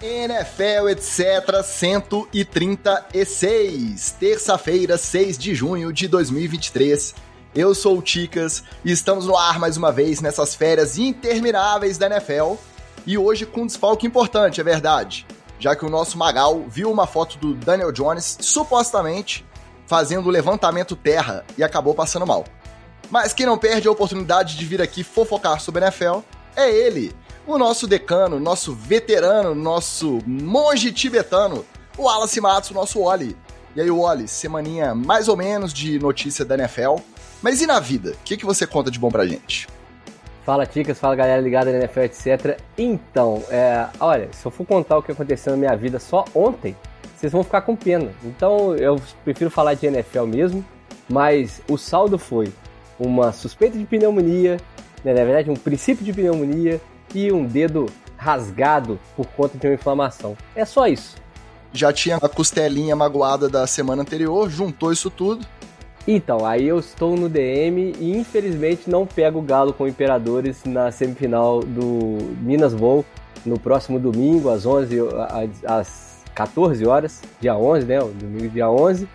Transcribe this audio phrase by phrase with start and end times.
[0.00, 1.60] NFL, etc.
[1.64, 7.16] 136, terça-feira, 6 de junho de 2023.
[7.54, 12.06] Eu sou o Ticas e estamos no ar mais uma vez nessas férias intermináveis da
[12.06, 12.54] NFL.
[13.04, 15.26] E hoje com um desfalque importante, é verdade.
[15.58, 19.44] Já que o nosso Magal viu uma foto do Daniel Jones, supostamente
[19.86, 22.44] fazendo o levantamento terra e acabou passando mal.
[23.10, 26.20] Mas quem não perde a oportunidade de vir aqui fofocar sobre a NFL
[26.54, 27.12] é ele,
[27.54, 31.64] o nosso decano, nosso veterano, nosso monge tibetano,
[31.96, 33.36] o Wallace Matos, o nosso Oli.
[33.74, 36.96] E aí, Oli, semaninha mais ou menos de notícia da NFL.
[37.40, 38.10] Mas e na vida?
[38.10, 39.68] O que, que você conta de bom pra gente?
[40.44, 42.58] Fala, Ticas, fala galera ligada na NFL, etc.
[42.76, 46.74] Então, é, olha, se eu for contar o que aconteceu na minha vida só ontem,
[47.16, 48.10] vocês vão ficar com pena.
[48.24, 50.64] Então, eu prefiro falar de NFL mesmo,
[51.08, 52.52] mas o saldo foi
[52.98, 54.56] uma suspeita de pneumonia,
[55.04, 56.80] né, na verdade, um princípio de pneumonia,
[57.14, 57.86] e um dedo
[58.16, 60.36] rasgado por conta de uma inflamação.
[60.54, 61.16] É só isso.
[61.72, 65.46] Já tinha a costelinha magoada da semana anterior, juntou isso tudo.
[66.06, 70.90] Então, aí eu estou no DM e infelizmente não pego o Galo com Imperadores na
[70.90, 73.04] semifinal do Minas Bowl
[73.44, 74.98] no próximo domingo, às 11,
[75.66, 78.00] às 14 horas, dia 11, né?
[78.00, 79.06] O domingo, dia 11,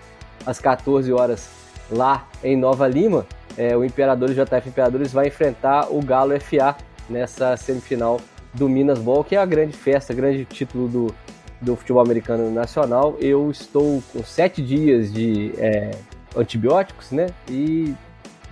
[0.45, 1.49] às 14 horas,
[1.91, 3.25] lá em Nova Lima.
[3.57, 6.75] É, o Imperadores, JF Imperadores, vai enfrentar o Galo FA
[7.09, 8.19] nessa semifinal
[8.53, 11.15] do Minas Bowl, que é a grande festa, grande título do,
[11.59, 13.15] do futebol americano nacional.
[13.19, 15.91] Eu estou com sete dias de é,
[16.35, 17.27] antibióticos, né?
[17.49, 17.93] E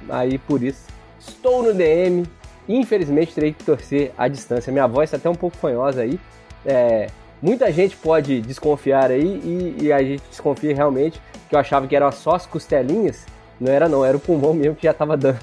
[0.09, 0.87] aí por isso
[1.19, 2.25] estou no DM.
[2.67, 4.71] Infelizmente terei que torcer à distância.
[4.71, 6.19] Minha voz está até um pouco fanhosa aí.
[6.65, 7.07] É,
[7.41, 11.95] muita gente pode desconfiar aí e, e, a gente desconfia realmente que eu achava que
[11.95, 13.25] eram só as costelinhas.
[13.59, 15.39] Não era não, era o pulmão mesmo que já estava dando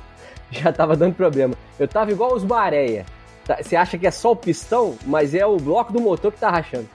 [0.52, 1.54] já tava dando problema.
[1.78, 3.04] Eu tava igual os Bareia.
[3.44, 6.38] Tá, você acha que é só o pistão, mas é o bloco do motor que
[6.38, 6.88] tá rachando.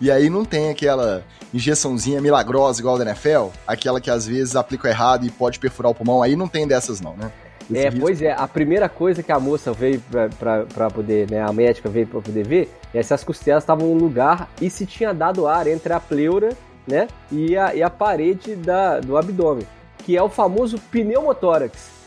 [0.00, 1.24] E aí não tem aquela
[1.54, 5.94] injeçãozinha milagrosa igual da NFL, aquela que às vezes aplica errado e pode perfurar o
[5.94, 7.30] pulmão, aí não tem dessas não, né?
[7.70, 8.00] Esse é, risco.
[8.00, 10.02] pois é, a primeira coisa que a moça veio
[10.38, 13.94] para poder, né, a médica veio para poder ver, é se as costelas estavam no
[13.94, 16.50] lugar e se tinha dado ar entre a pleura,
[16.86, 19.66] né, e a, e a parede da, do abdômen,
[19.98, 22.01] que é o famoso pneumotórax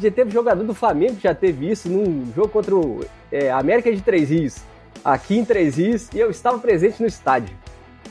[0.00, 3.00] já teve jogador do Flamengo que já teve isso num jogo contra o
[3.32, 4.58] é, América de Três Rios,
[5.04, 7.54] aqui em Três Rios, e eu estava presente no estádio.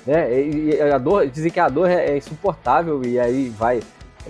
[0.06, 0.42] Né?
[0.42, 3.82] E, e a dor, dizem que a dor é, é insuportável e aí vai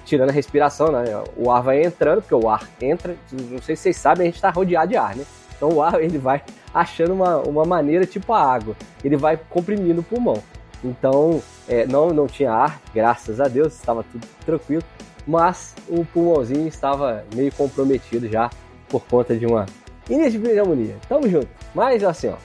[0.05, 1.03] tirando a respiração, né?
[1.37, 4.35] O ar vai entrando, porque o ar entra, não sei se vocês sabem, a gente
[4.35, 5.23] está rodeado de ar, né?
[5.55, 10.01] Então o ar ele vai achando uma, uma maneira tipo a água, ele vai comprimindo
[10.01, 10.41] o pulmão.
[10.83, 14.83] Então, é, não, não tinha ar, graças a Deus, estava tudo tranquilo
[15.25, 18.49] mas o pulmãozinho estava meio comprometido já
[18.89, 19.65] por conta de uma
[20.09, 20.95] início de pneumonia.
[21.07, 21.47] Tamo junto.
[21.73, 22.35] Mas assim, ó,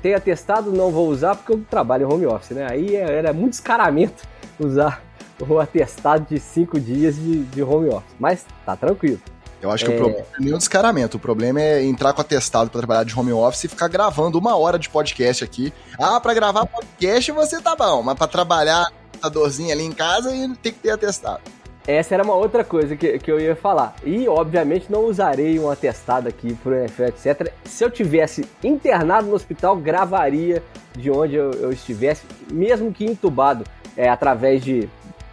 [0.00, 2.66] tem atestado, não vou usar porque eu trabalho em home office, né?
[2.70, 4.22] Aí é, era muito escaramento
[4.58, 5.02] usar
[5.40, 8.14] o atestado de cinco dias de, de home office.
[8.18, 9.20] Mas tá tranquilo.
[9.60, 9.94] Eu acho que é...
[9.94, 11.16] o problema não é nem o descaramento.
[11.16, 14.54] O problema é entrar com atestado para trabalhar de home office e ficar gravando uma
[14.56, 15.72] hora de podcast aqui.
[15.98, 18.92] Ah, para gravar podcast você tá bom, mas para trabalhar
[19.22, 20.30] a dorzinha ali em casa
[20.62, 21.40] tem que ter atestado.
[21.86, 23.94] Essa era uma outra coisa que, que eu ia falar.
[24.04, 27.52] E, obviamente, não usarei um atestado aqui pro NFL, etc.
[27.64, 30.62] Se eu tivesse internado no hospital, gravaria
[30.96, 33.64] de onde eu, eu estivesse, mesmo que entubado,
[33.96, 34.88] é, através de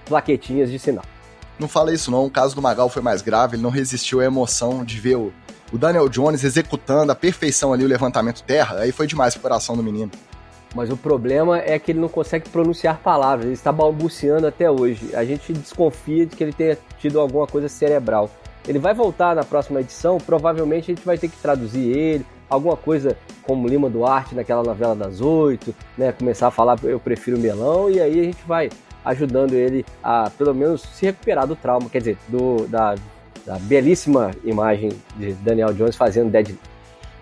[0.06, 1.06] plaquetinhas de sinal.
[1.58, 4.26] Não fala isso não, o caso do Magal foi mais grave, ele não resistiu à
[4.26, 5.32] emoção de ver o,
[5.72, 9.76] o Daniel Jones executando a perfeição ali o levantamento terra, aí foi demais pro coração
[9.78, 10.12] do menino.
[10.74, 15.14] Mas o problema é que ele não consegue pronunciar palavras, ele está balbuciando até hoje.
[15.14, 18.30] A gente desconfia de que ele tenha tido alguma coisa cerebral.
[18.68, 22.78] Ele vai voltar na próxima edição, provavelmente a gente vai ter que traduzir ele, alguma
[22.78, 26.12] coisa como Lima Duarte naquela novela das oito, né?
[26.12, 28.70] Começar a falar eu prefiro melão, e aí a gente vai
[29.04, 32.96] ajudando ele a pelo menos se recuperar do trauma, quer dizer, do, da,
[33.46, 36.56] da belíssima imagem de Daniel Jones fazendo Dead.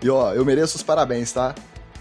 [0.02, 1.54] E ó, eu mereço os parabéns, tá?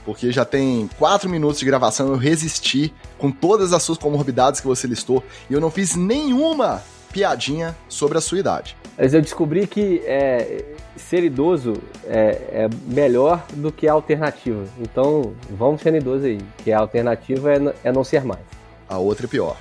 [0.06, 4.68] Porque já tem quatro minutos de gravação, eu resisti com todas as suas comorbidades que
[4.68, 6.82] você listou e eu não fiz nenhuma
[7.12, 8.76] piadinha sobre a sua idade.
[8.98, 10.66] Mas eu descobri que é,
[10.96, 11.74] ser idoso
[12.06, 14.66] é, é, melhor do que a alternativa.
[14.80, 18.42] Então vamos ser idoso aí, que a alternativa é, é não ser mais.
[18.88, 19.58] A outra é pior.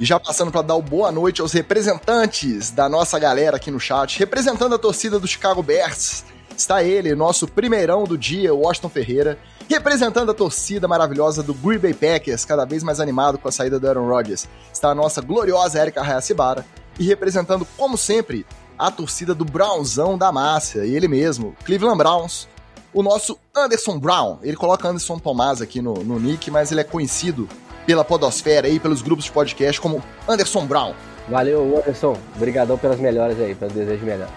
[0.00, 4.18] E já passando para dar boa noite aos representantes da nossa galera aqui no chat,
[4.18, 6.24] representando a torcida do Chicago Bears,
[6.56, 9.38] está ele, nosso primeirão do dia, Washington Ferreira,
[9.72, 13.80] representando a torcida maravilhosa do Green Bay Packers, cada vez mais animado com a saída
[13.80, 16.62] do Aaron Rodgers, está a nossa gloriosa Erika Hayashibara,
[16.98, 18.44] e representando, como sempre,
[18.78, 22.46] a torcida do Brownzão da Márcia, e ele mesmo, Cleveland Browns,
[22.92, 24.38] o nosso Anderson Brown.
[24.42, 27.48] Ele coloca Anderson Tomás aqui no, no nick, mas ele é conhecido
[27.86, 30.92] pela podosfera e pelos grupos de podcast como Anderson Brown.
[31.30, 32.18] Valeu, Anderson.
[32.36, 34.28] Obrigadão pelas melhoras aí, pelo desejo melhor.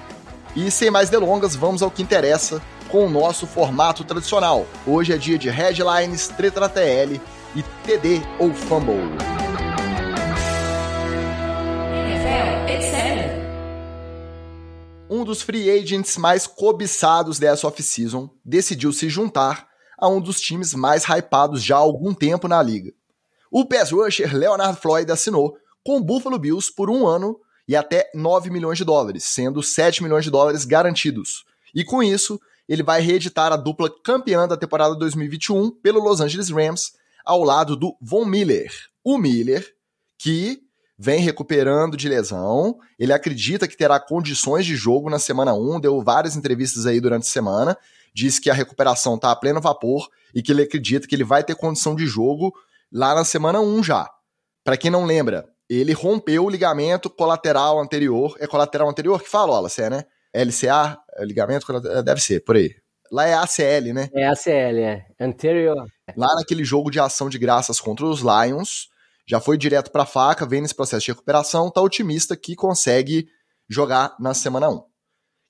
[0.56, 2.62] E sem mais delongas, vamos ao que interessa
[2.96, 4.66] com o nosso formato tradicional.
[4.88, 7.20] Hoje é dia de headlines, treta na TL
[7.54, 8.96] e TD ou Fumble.
[15.10, 20.74] Um dos free agents mais cobiçados dessa off-season decidiu se juntar a um dos times
[20.74, 22.94] mais hypados já há algum tempo na liga.
[23.52, 27.38] O pass rusher Leonard Floyd assinou com o Buffalo Bills por um ano
[27.68, 31.44] e até 9 milhões de dólares, sendo 7 milhões de dólares garantidos.
[31.76, 36.50] E com isso, ele vai reeditar a dupla campeã da temporada 2021 pelo Los Angeles
[36.50, 38.72] Rams, ao lado do Von Miller.
[39.04, 39.66] O Miller,
[40.18, 40.62] que
[40.98, 46.02] vem recuperando de lesão, ele acredita que terá condições de jogo na semana 1, deu
[46.02, 47.78] várias entrevistas aí durante a semana,
[48.14, 51.44] disse que a recuperação está a pleno vapor e que ele acredita que ele vai
[51.44, 52.54] ter condição de jogo
[52.92, 54.10] lá na semana 1 já.
[54.64, 58.36] Para quem não lembra, ele rompeu o ligamento colateral anterior.
[58.40, 60.06] É colateral anterior que fala, Wallace, é, né?
[60.44, 62.76] LCA, é ligamento colateral, deve ser, por aí.
[63.12, 64.10] Lá é ACL, né?
[64.14, 65.06] É ACL, é.
[65.20, 65.86] Anterior.
[66.18, 68.90] Lá naquele jogo de ação de graças contra os Lions,
[69.28, 73.28] já foi direto pra faca, vem nesse processo de recuperação, tá otimista que consegue
[73.70, 74.84] jogar na semana 1.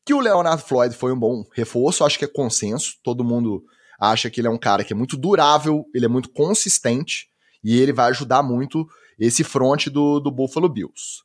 [0.06, 3.64] Que o Leonard Floyd foi um bom reforço, acho que é consenso, todo mundo
[4.00, 7.28] acha que ele é um cara que é muito durável, ele é muito consistente,
[7.64, 8.88] e ele vai ajudar muito
[9.18, 11.24] esse front do, do Buffalo Bills.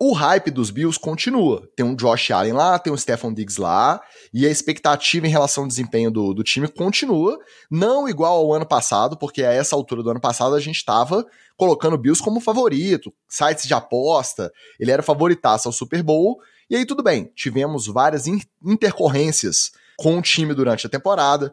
[0.00, 1.68] O hype dos Bills continua.
[1.74, 4.00] Tem um Josh Allen lá, tem um Stephon Diggs lá,
[4.32, 7.36] e a expectativa em relação ao desempenho do, do time continua,
[7.68, 11.26] não igual ao ano passado, porque a essa altura do ano passado a gente estava
[11.56, 16.38] colocando o Bills como favorito, sites de aposta, ele era favoritaço ao Super Bowl,
[16.70, 18.26] e aí tudo bem, tivemos várias
[18.64, 21.52] intercorrências com o time durante a temporada.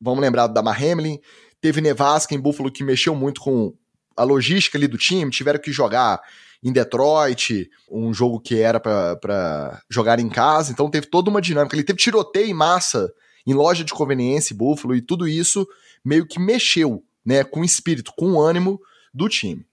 [0.00, 1.18] Vamos lembrar da Hamlin,
[1.60, 3.74] teve Nevasca em Buffalo que mexeu muito com
[4.16, 6.22] a logística ali do time, tiveram que jogar
[6.66, 11.76] em Detroit, um jogo que era para jogar em casa, então teve toda uma dinâmica.
[11.76, 13.08] Ele teve tiroteio em massa
[13.46, 15.64] em loja de conveniência Buffalo e tudo isso
[16.04, 18.80] meio que mexeu, né, com o espírito, com o ânimo
[19.14, 19.64] do time.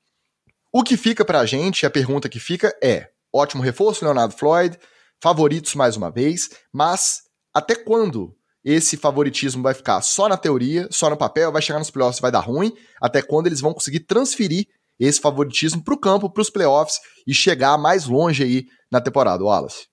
[0.72, 4.78] O que fica pra gente, a pergunta que fica é: ótimo reforço, Leonardo Floyd,
[5.20, 11.10] favoritos mais uma vez, mas até quando esse favoritismo vai ficar só na teoria, só
[11.10, 14.68] no papel, vai chegar nos playoffs vai dar ruim, até quando eles vão conseguir transferir
[15.06, 19.44] esse favoritismo para o campo, para os playoffs e chegar mais longe aí na temporada,
[19.44, 19.88] Wallace.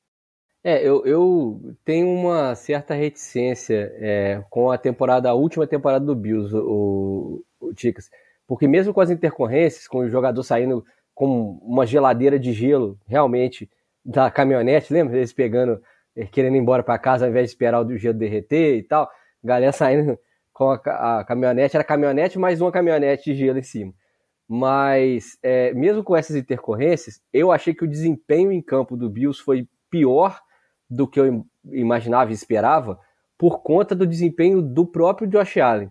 [0.62, 6.14] É, eu, eu tenho uma certa reticência é, com a temporada, a última temporada do
[6.14, 7.42] Bills, o,
[7.74, 8.10] Ticas,
[8.46, 10.84] porque mesmo com as intercorrências, com o jogador saindo
[11.14, 13.70] com uma geladeira de gelo, realmente,
[14.04, 15.16] da caminhonete, lembra?
[15.16, 15.80] Eles pegando
[16.16, 19.08] eh, querendo ir embora para casa ao invés de esperar o gelo derreter e tal.
[19.42, 20.18] Galera saindo
[20.52, 23.92] com a, a, caminhonete, era caminhonete mais uma caminhonete de gelo em cima.
[24.52, 29.40] Mas, é, mesmo com essas intercorrências, eu achei que o desempenho em campo do Bills
[29.40, 30.40] foi pior
[30.90, 32.98] do que eu imaginava e esperava,
[33.38, 35.88] por conta do desempenho do próprio Josh Allen.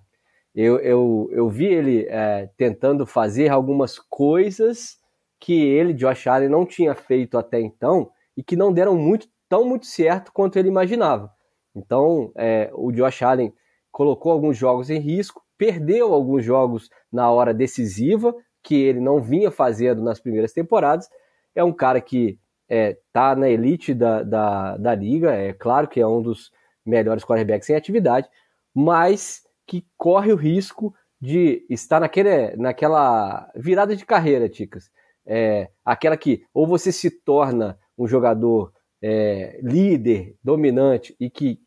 [0.53, 4.97] Eu, eu, eu vi ele é, tentando fazer algumas coisas
[5.39, 9.63] que ele, Josh Allen, não tinha feito até então e que não deram muito tão
[9.63, 11.31] muito certo quanto ele imaginava.
[11.73, 13.53] Então, é, o Josh Allen
[13.89, 19.51] colocou alguns jogos em risco, perdeu alguns jogos na hora decisiva, que ele não vinha
[19.51, 21.09] fazendo nas primeiras temporadas.
[21.55, 22.39] É um cara que
[22.69, 26.51] está é, tá na elite da, da, da liga, é claro que é um dos
[26.85, 28.29] melhores quarterbacks em atividade,
[28.73, 34.89] mas que corre o risco de estar naquele, naquela virada de carreira, Ticas.
[35.25, 41.59] É, aquela que ou você se torna um jogador é, líder, dominante e que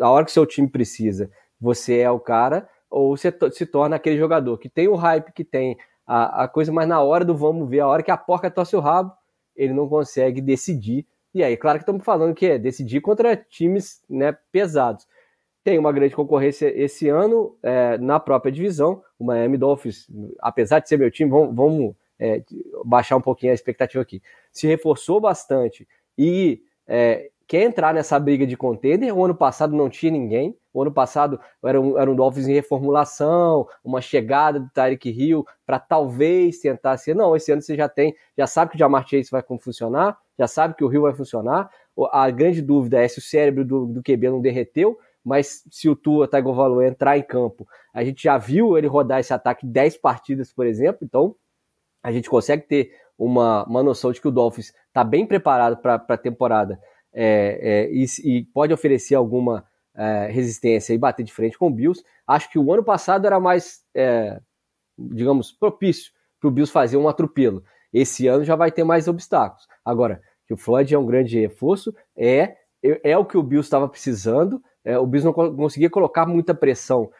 [0.00, 4.16] a hora que seu time precisa, você é o cara, ou você se torna aquele
[4.16, 5.76] jogador que tem o hype, que tem
[6.08, 8.74] a, a coisa, mas na hora do vamos ver, a hora que a porca torce
[8.74, 9.12] o rabo,
[9.54, 11.06] ele não consegue decidir.
[11.34, 15.06] E aí, claro que estamos falando que é decidir contra times né, pesados.
[15.62, 19.02] Tem uma grande concorrência esse ano é, na própria divisão.
[19.18, 20.06] O Miami Dolphins,
[20.40, 22.42] apesar de ser meu time, vamos, vamos é,
[22.86, 24.22] baixar um pouquinho a expectativa aqui.
[24.50, 25.86] Se reforçou bastante
[26.16, 29.12] e é, quer entrar nessa briga de contender.
[29.16, 30.54] O ano passado não tinha ninguém.
[30.72, 35.46] O ano passado era um, era um Dolphins em reformulação, uma chegada do Tyreek Hill
[35.66, 37.16] para talvez tentar ser.
[37.16, 40.46] Não, esse ano você já tem, já sabe que o Jamar Chase vai funcionar, já
[40.46, 41.70] sabe que o Hill vai funcionar.
[42.12, 45.96] A grande dúvida é se o cérebro do, do QB não derreteu, mas se o
[45.96, 50.52] Tua Tagovailoa entrar em campo, a gente já viu ele rodar esse ataque 10 partidas,
[50.52, 51.34] por exemplo, então
[52.02, 55.96] a gente consegue ter uma, uma noção de que o Dolphins está bem preparado para
[55.96, 56.78] a temporada
[57.12, 61.72] é, é, e, e, pode oferecer alguma é, resistência e bater de frente com o
[61.72, 62.02] Bills.
[62.26, 64.40] Acho que o ano passado era mais, é,
[64.98, 67.62] digamos, propício para o Bills fazer um atropelo.
[67.92, 69.66] Esse ano já vai ter mais obstáculos.
[69.84, 73.66] Agora, que o Floyd é um grande reforço, é, é, é o que o Bills
[73.66, 74.62] estava precisando.
[74.84, 77.10] É, o Bills não conseguia colocar muita pressão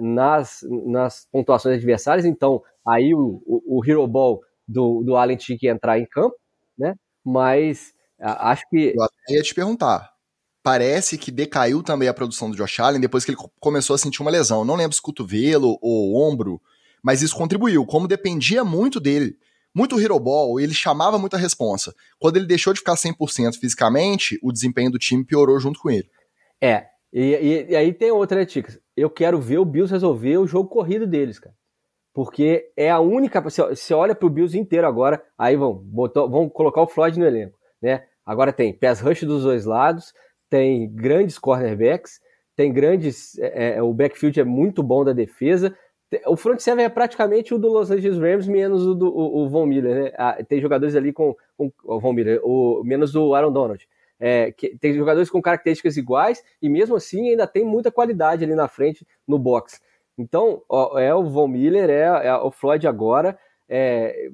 [0.00, 5.58] nas, nas pontuações adversárias, então aí o, o, o Hero Ball do, do Allen tinha
[5.58, 6.34] que entrar em campo,
[6.78, 6.94] né?
[7.22, 8.92] Mas acho que.
[8.96, 10.10] Eu até ia te perguntar.
[10.62, 14.20] Parece que decaiu também a produção do Josh Allen depois que ele começou a sentir
[14.20, 14.64] uma lesão.
[14.64, 16.60] Não lembro se cotovelo ou ombro,
[17.02, 17.86] mas isso contribuiu.
[17.86, 19.38] Como dependia muito dele,
[19.74, 21.94] muito hero ball, ele chamava muita responsa.
[22.18, 26.10] Quando ele deixou de ficar 100% fisicamente, o desempenho do time piorou junto com ele.
[26.60, 28.78] É, e, e, e aí tem outra, né, Ticas?
[28.96, 31.54] Eu quero ver o Bills resolver o jogo corrido deles, cara.
[32.12, 33.40] Porque é a única.
[33.40, 37.56] Você olha pro Bills inteiro agora, aí vão, botou, vão colocar o Floyd no elenco,
[37.80, 38.04] né?
[38.30, 40.14] Agora tem pass rush dos dois lados,
[40.48, 42.20] tem grandes cornerbacks,
[42.54, 43.36] tem grandes.
[43.40, 45.76] É, é, o backfield é muito bom da defesa.
[46.28, 49.48] O front seven é praticamente o do Los Angeles Rams, menos o do o, o
[49.48, 50.12] Von Miller, né?
[50.16, 53.88] Ah, tem jogadores ali com, com o Von Miller, o, menos o Aaron Donald.
[54.20, 58.54] É, que, tem jogadores com características iguais e mesmo assim ainda tem muita qualidade ali
[58.54, 59.80] na frente no box.
[60.16, 63.36] Então, ó, é o Von Miller, é, é, o Floyd agora.
[63.68, 64.30] É,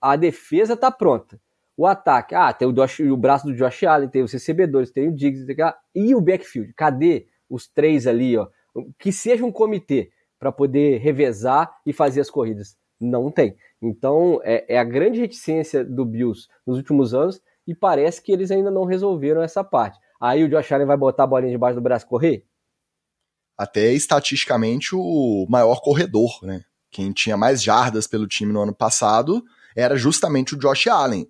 [0.00, 1.40] a defesa tá pronta.
[1.76, 5.08] O ataque, ah, tem o, Josh, o braço do Josh Allen, tem os recebedores, tem
[5.08, 5.56] o Diggs, tem,
[5.94, 6.72] e o backfield.
[6.74, 8.48] Cadê os três ali, ó?
[8.98, 12.76] Que seja um comitê para poder revezar e fazer as corridas.
[12.98, 13.56] Não tem.
[13.80, 18.50] Então, é, é, a grande reticência do Bills nos últimos anos e parece que eles
[18.50, 19.98] ainda não resolveram essa parte.
[20.20, 22.46] Aí o Josh Allen vai botar a bolinha debaixo do braço e correr?
[23.58, 26.62] Até estatisticamente o maior corredor, né?
[26.90, 31.28] Quem tinha mais jardas pelo time no ano passado era justamente o Josh Allen.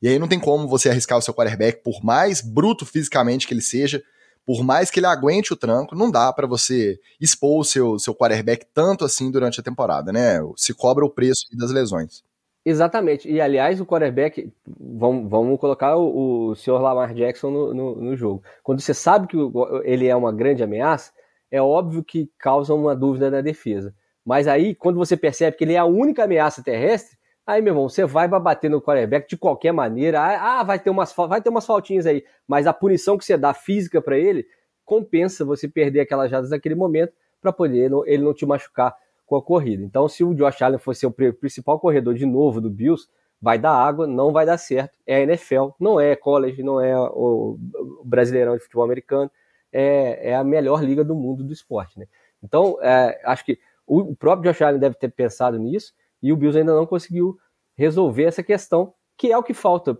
[0.00, 3.54] E aí não tem como você arriscar o seu quarterback, por mais bruto fisicamente que
[3.54, 4.02] ele seja,
[4.46, 8.14] por mais que ele aguente o tranco, não dá para você expor o seu, seu
[8.14, 10.38] quarterback tanto assim durante a temporada, né?
[10.56, 12.22] Se cobra o preço das lesões.
[12.64, 13.30] Exatamente.
[13.30, 18.16] E aliás, o quarterback, vamos, vamos colocar o, o senhor Lamar Jackson no, no, no,
[18.16, 18.42] jogo.
[18.62, 19.36] Quando você sabe que
[19.84, 21.12] ele é uma grande ameaça,
[21.50, 23.94] é óbvio que causa uma dúvida na defesa.
[24.24, 27.16] Mas aí, quando você percebe que ele é a única ameaça terrestre,
[27.48, 30.20] aí, meu irmão, você vai bater no quarterback de qualquer maneira.
[30.20, 32.22] Ah, ah, vai ter umas, vai ter umas faltinhas aí.
[32.46, 34.46] Mas a punição que você dá física para ele
[34.84, 38.94] compensa você perder aquelas jadas naquele momento para poder ele não te machucar
[39.26, 39.82] com a corrida.
[39.82, 43.08] Então, se o Josh Allen fosse o principal corredor de novo do Bills,
[43.40, 44.92] vai dar água, não vai dar certo.
[45.06, 47.58] É a NFL, não é college, não é o
[48.04, 49.30] Brasileirão de futebol americano,
[49.72, 51.98] é, é a melhor liga do mundo do esporte.
[51.98, 52.06] Né?
[52.42, 56.58] Então, é, acho que o, próprio Josh Allen deve ter pensado nisso e o Bills
[56.58, 57.38] ainda não conseguiu
[57.76, 59.98] resolver essa questão, que é o que falta.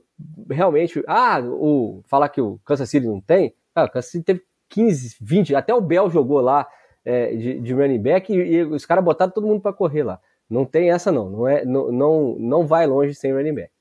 [0.50, 4.42] Realmente, ah, o, falar que o Kansas City não tem, ah, o Kansas City teve
[4.68, 6.66] 15, 20, até o Bell jogou lá
[7.04, 10.20] é, de, de, running back e, e os caras botaram todo mundo para correr lá.
[10.48, 13.72] Não tem essa não, não, é, não, não, não vai longe sem running back.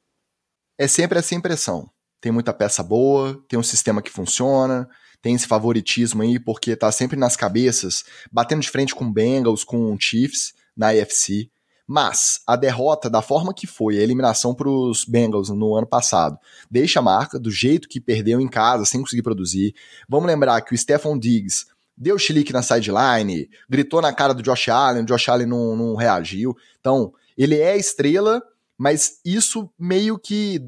[0.78, 1.90] É sempre essa impressão.
[2.22, 4.88] Tem muita peça boa, tem um sistema que funciona,
[5.22, 9.98] tem esse favoritismo aí, porque tá sempre nas cabeças, batendo de frente com Bengals, com
[10.00, 11.50] Chiefs na AFC.
[11.88, 16.38] Mas a derrota, da forma que foi, a eliminação para os Bengals no ano passado,
[16.70, 19.74] deixa a marca do jeito que perdeu em casa, sem conseguir produzir.
[20.10, 21.66] Vamos lembrar que o Stephon Diggs
[21.96, 25.96] deu chilique na sideline, gritou na cara do Josh Allen, o Josh Allen não, não
[25.96, 26.56] reagiu.
[26.80, 28.44] Então, ele é estrela,
[28.78, 30.62] mas isso meio que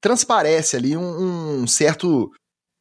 [0.00, 2.30] transparece ali um, um, certo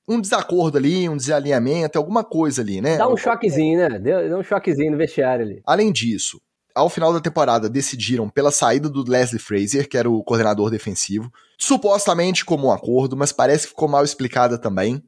[0.07, 2.97] um desacordo ali, um desalinhamento, alguma coisa ali, né?
[2.97, 3.99] Dá um choquezinho, né?
[3.99, 5.61] Dá um choquezinho no vestiário ali.
[5.65, 6.39] Além disso,
[6.77, 11.31] ao final da temporada decidiram pela saída do Leslie Frazier, que era o coordenador defensivo,
[11.57, 15.03] supostamente como um acordo, mas parece que ficou mal explicada também.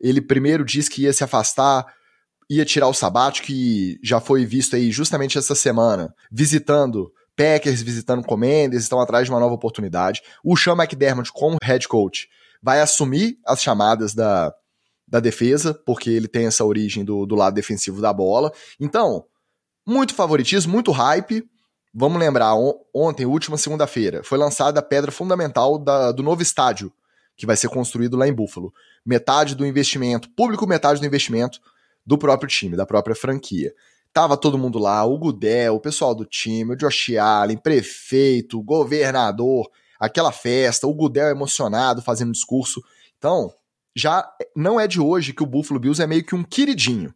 [0.00, 1.86] Ele primeiro disse que ia se afastar
[2.50, 8.26] ia tirar o sabático, que já foi visto aí justamente essa semana, visitando Packers, visitando
[8.26, 10.20] Commanders, estão atrás de uma nova oportunidade.
[10.44, 12.28] O Sean McDermott, como head coach,
[12.62, 14.52] vai assumir as chamadas da,
[15.08, 18.52] da defesa, porque ele tem essa origem do, do lado defensivo da bola.
[18.78, 19.24] Então,
[19.86, 21.48] muito favoritismo, muito hype.
[21.94, 26.92] Vamos lembrar, on, ontem, última segunda-feira, foi lançada a pedra fundamental da, do novo estádio
[27.36, 28.72] que vai ser construído lá em Buffalo.
[29.04, 31.60] Metade do investimento, público metade do investimento
[32.04, 33.74] do próprio time, da própria franquia.
[34.12, 39.70] Tava todo mundo lá, o Gudel, o pessoal do time, o Josh Allen, prefeito, governador,
[39.98, 42.82] aquela festa, o Gudel emocionado fazendo discurso.
[43.16, 43.52] Então,
[43.96, 47.14] já não é de hoje que o Buffalo Bills é meio que um queridinho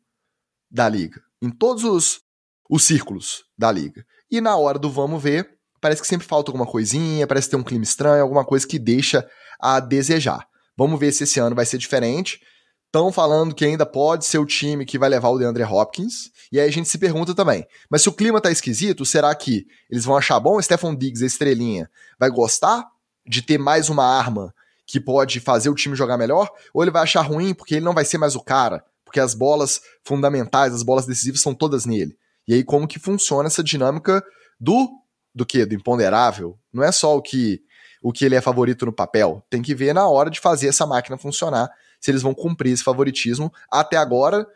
[0.71, 2.21] da liga, em todos os,
[2.69, 4.05] os círculos da liga.
[4.31, 5.49] E na hora do vamos ver,
[5.81, 9.27] parece que sempre falta alguma coisinha, parece ter um clima estranho, alguma coisa que deixa
[9.61, 10.47] a desejar.
[10.77, 12.41] Vamos ver se esse ano vai ser diferente
[12.87, 16.31] Estão falando que ainda pode ser o time que vai levar o DeAndre Hopkins.
[16.51, 19.67] E aí a gente se pergunta também: mas se o clima tá esquisito, será que
[19.91, 22.87] eles vão achar bom o Stephon Diggs, a estrelinha, vai gostar
[23.27, 24.55] de ter mais uma arma
[24.87, 26.49] que pode fazer o time jogar melhor?
[26.73, 28.83] Ou ele vai achar ruim porque ele não vai ser mais o cara?
[29.05, 32.17] Porque as bolas fundamentais, as bolas decisivas são todas nele.
[32.47, 34.23] E aí como que funciona essa dinâmica
[34.59, 34.89] do
[35.35, 35.67] do que?
[35.67, 36.59] Do imponderável?
[36.73, 37.61] Não é só o que
[38.03, 39.43] o que ele é favorito no papel.
[39.51, 41.69] Tem que ver na hora de fazer essa máquina funcionar
[42.01, 43.53] se eles vão cumprir esse favoritismo.
[43.71, 44.47] Até agora,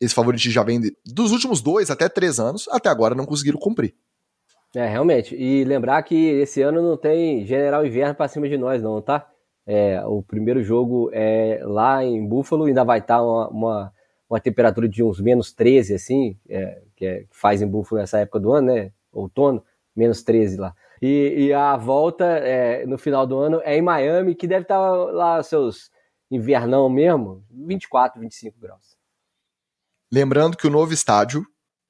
[0.00, 3.58] esse favoritismo já vem de, dos últimos dois até três anos, até agora não conseguiram
[3.58, 3.94] cumprir.
[4.74, 5.34] É, realmente.
[5.34, 9.28] E lembrar que esse ano não tem General Inverno para cima de nós, não, tá?
[9.66, 13.92] É, o primeiro jogo é lá em Buffalo, ainda vai estar tá uma, uma,
[14.28, 18.18] uma, temperatura de uns menos 13, assim, é, que, é, que faz em Buffalo nessa
[18.18, 18.92] época do ano, né?
[19.10, 19.64] Outono,
[19.96, 20.74] menos 13 lá.
[21.00, 24.78] E, e a volta é, no final do ano é em Miami, que deve estar
[24.78, 25.90] lá seus
[26.30, 28.98] invernão mesmo, 24, 25 graus.
[30.12, 31.44] Lembrando que o novo estádio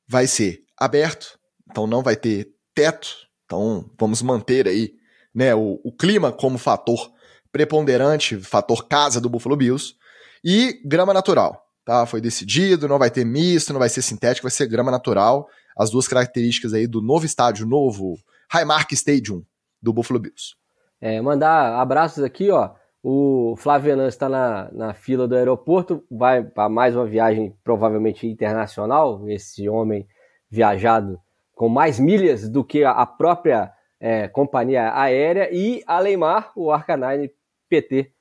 [0.07, 1.39] vai ser aberto,
[1.69, 3.09] então não vai ter teto,
[3.45, 4.95] então vamos manter aí
[5.35, 7.13] né, o, o clima como fator
[7.51, 9.97] preponderante, fator casa do Buffalo Bills,
[10.43, 12.07] e grama natural, tá?
[12.07, 15.91] Foi decidido, não vai ter misto, não vai ser sintético, vai ser grama natural, as
[15.91, 18.17] duas características aí do novo estádio, novo
[18.53, 19.43] Highmark Stadium
[19.83, 20.55] do Buffalo Bills.
[21.01, 26.69] É, mandar abraços aqui, ó, o Flávio está na, na fila do aeroporto, vai para
[26.69, 29.27] mais uma viagem provavelmente internacional.
[29.27, 30.07] Esse homem
[30.51, 31.19] viajado
[31.55, 35.49] com mais milhas do que a própria é, companhia aérea.
[35.51, 37.31] E Aleimar, o Arcanine
[37.69, 38.13] PT.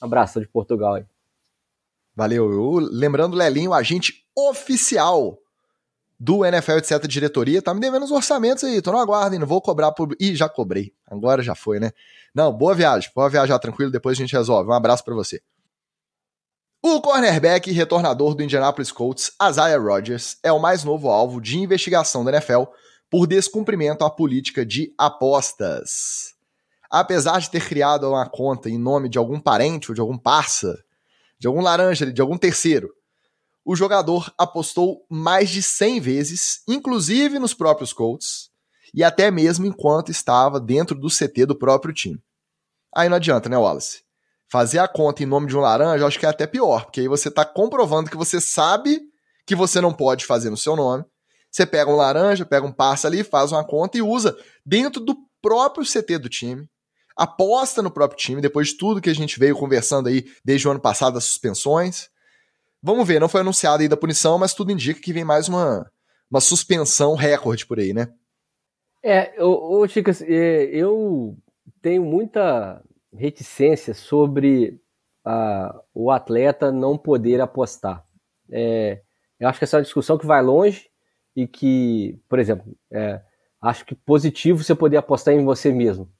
[0.00, 1.04] abraço de Portugal aí.
[2.18, 2.50] Valeu.
[2.50, 5.38] Eu, lembrando, Lelinho, agente oficial
[6.18, 9.38] do NFL, etc., diretoria, tá me devendo os orçamentos aí, tô no aguardo, hein?
[9.38, 10.16] Não vou cobrar por.
[10.18, 10.92] Ih, já cobrei.
[11.06, 11.92] Agora já foi, né?
[12.34, 13.08] Não, boa viagem.
[13.14, 14.68] Pode viajar tranquilo, depois a gente resolve.
[14.68, 15.40] Um abraço para você.
[16.82, 21.56] O cornerback e retornador do Indianapolis Colts, Isaiah Rodgers, é o mais novo alvo de
[21.56, 22.64] investigação da NFL
[23.08, 26.34] por descumprimento à política de apostas.
[26.90, 30.76] Apesar de ter criado uma conta em nome de algum parente ou de algum parça,
[31.38, 32.90] de algum laranja, de algum terceiro,
[33.64, 38.50] o jogador apostou mais de 100 vezes, inclusive nos próprios Colts,
[38.94, 42.18] e até mesmo enquanto estava dentro do CT do próprio time.
[42.94, 44.02] Aí não adianta, né, Wallace?
[44.50, 47.00] Fazer a conta em nome de um laranja, eu acho que é até pior, porque
[47.00, 48.98] aí você está comprovando que você sabe
[49.46, 51.04] que você não pode fazer no seu nome.
[51.50, 55.16] Você pega um laranja, pega um passe ali, faz uma conta e usa dentro do
[55.42, 56.66] próprio CT do time.
[57.18, 60.70] Aposta no próprio time, depois de tudo que a gente veio conversando aí desde o
[60.70, 62.08] ano passado, das suspensões.
[62.82, 65.90] Vamos ver, não foi anunciada ainda a punição, mas tudo indica que vem mais uma,
[66.30, 68.08] uma suspensão recorde por aí, né?
[69.02, 71.36] É, ô, ô Chicas, é, eu
[71.82, 74.80] tenho muita reticência sobre
[75.94, 78.02] o atleta não poder apostar.
[78.50, 79.02] É,
[79.38, 80.88] eu acho que essa é uma discussão que vai longe
[81.36, 83.20] e que, por exemplo, é,
[83.60, 86.10] acho que positivo você poder apostar em você mesmo,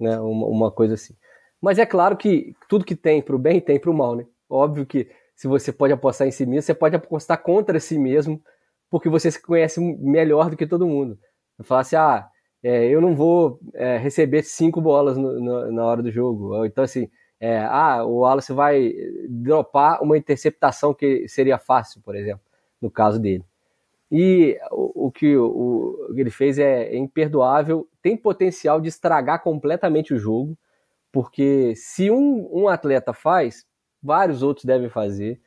[0.00, 0.18] né?
[0.18, 1.14] Uma, uma coisa assim.
[1.60, 4.26] Mas é claro que tudo que tem para o bem tem para o mal, né?
[4.48, 8.42] Óbvio que se você pode apostar em si mesmo, você pode apostar contra si mesmo,
[8.90, 11.18] porque você se conhece melhor do que todo mundo.
[11.62, 12.28] Falar assim, ah,
[12.62, 16.64] é, eu não vou é, receber cinco bolas no, no, na hora do jogo.
[16.66, 17.08] Então, assim,
[17.38, 18.92] é, ah, o Wallace vai
[19.28, 22.42] dropar uma interceptação que seria fácil, por exemplo,
[22.80, 23.44] no caso dele.
[24.10, 29.42] E o, o que o, o, ele fez é, é imperdoável, tem potencial de estragar
[29.42, 30.58] completamente o jogo,
[31.12, 33.64] porque se um, um atleta faz,
[34.02, 35.40] vários outros devem fazer.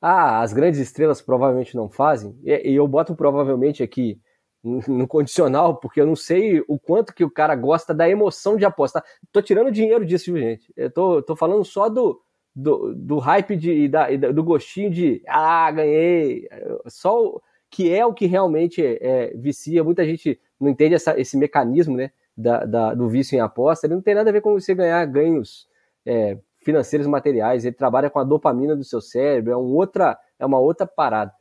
[0.00, 4.20] Ah, as grandes estrelas provavelmente não fazem, e, eu boto provavelmente aqui
[4.62, 8.64] no condicional, porque eu não sei o quanto que o cara gosta da emoção de
[8.64, 9.02] apostar.
[9.32, 10.70] Tô tirando dinheiro disso, gente.
[10.76, 12.20] Eu tô, tô falando só do,
[12.54, 16.46] do, do hype de, da, do gostinho de ah, ganhei.
[16.88, 19.84] Só que é o que realmente é, vicia.
[19.84, 23.86] Muita gente não entende essa, esse mecanismo né, da, da, do vício em aposta.
[23.86, 25.68] Ele não tem nada a ver com você ganhar ganhos
[26.04, 30.44] é, financeiros materiais, ele trabalha com a dopamina do seu cérebro, é, um outra, é
[30.44, 31.32] uma outra parada.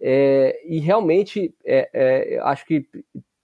[0.00, 2.86] É, e realmente, é, é, acho que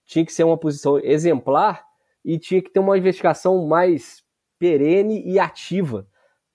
[0.05, 1.85] tinha que ser uma posição exemplar
[2.25, 4.23] e tinha que ter uma investigação mais
[4.59, 6.07] perene e ativa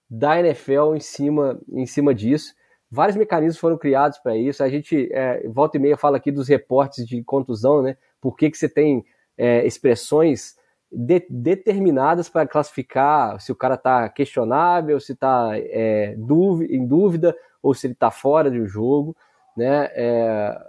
[0.09, 2.53] da NFL em cima, em cima disso.
[2.91, 4.63] Vários mecanismos foram criados para isso.
[4.63, 7.97] A gente, é, volta e meia, fala aqui dos reportes de contusão, né?
[8.19, 9.05] Por que, que você tem
[9.37, 10.57] é, expressões
[10.91, 17.73] de, determinadas para classificar se o cara está questionável, se está é, em dúvida ou
[17.73, 19.15] se ele está fora do jogo.
[19.55, 19.89] Né?
[19.93, 20.61] É,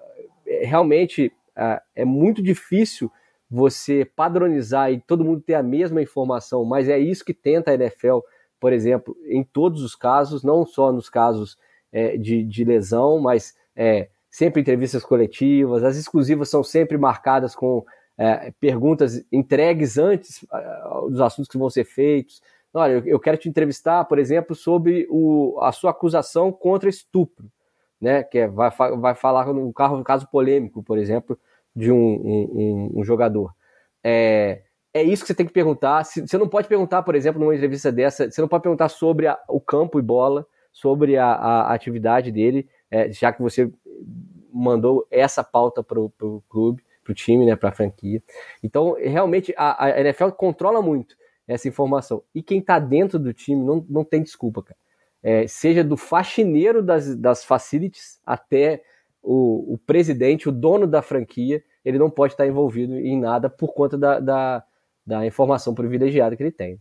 [0.47, 3.11] é realmente é, é muito difícil
[3.51, 7.75] você padronizar e todo mundo ter a mesma informação, mas é isso que tenta a
[7.75, 8.19] NFL,
[8.61, 11.59] por exemplo, em todos os casos, não só nos casos
[11.93, 17.85] é, de, de lesão, mas é, sempre entrevistas coletivas, as exclusivas são sempre marcadas com
[18.17, 20.45] é, perguntas entregues antes
[21.09, 22.43] dos assuntos que vão ser feitos.
[22.73, 27.51] Olha, eu quero te entrevistar, por exemplo, sobre o, a sua acusação contra estupro,
[28.01, 28.23] né?
[28.23, 31.39] Que é, vai, vai falar no carro, um caso polêmico, por exemplo,
[31.75, 33.53] de um, um, um jogador.
[34.05, 36.05] É, é isso que você tem que perguntar.
[36.05, 39.39] Você não pode perguntar, por exemplo, numa entrevista dessa, você não pode perguntar sobre a,
[39.49, 43.71] o campo e bola, sobre a, a atividade dele, é, já que você
[44.53, 48.23] mandou essa pauta para o clube, para o time, né, para a franquia.
[48.63, 52.23] Então, realmente, a, a, NFL controla muito essa informação.
[52.35, 54.79] E quem está dentro do time não, não tem desculpa, cara.
[55.23, 58.83] É, seja do faxineiro das, das facilities até
[59.23, 63.75] o, o presidente, o dono da franquia, ele não pode estar envolvido em nada por
[63.75, 64.65] conta da, da,
[65.07, 66.81] da informação privilegiada que ele tem.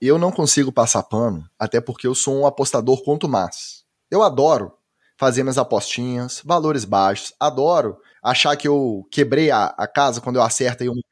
[0.00, 3.84] Eu não consigo passar pano, até porque eu sou um apostador contumaz.
[4.10, 4.72] Eu adoro
[5.18, 10.42] fazer minhas apostinhas, valores baixos, adoro achar que eu quebrei a, a casa quando eu
[10.42, 11.04] acerto aí um 20,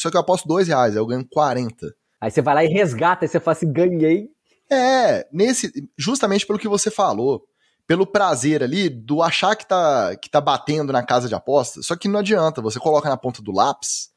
[0.00, 1.92] só que eu aposto dois reais, aí eu ganho 40.
[2.20, 4.28] Aí você vai lá e resgata, e você fala assim, ganhei.
[4.70, 7.44] É, nesse, justamente pelo que você falou
[7.86, 11.94] pelo prazer ali do achar que tá, que tá batendo na casa de apostas, só
[11.96, 14.10] que não adianta, você coloca na ponta do lápis,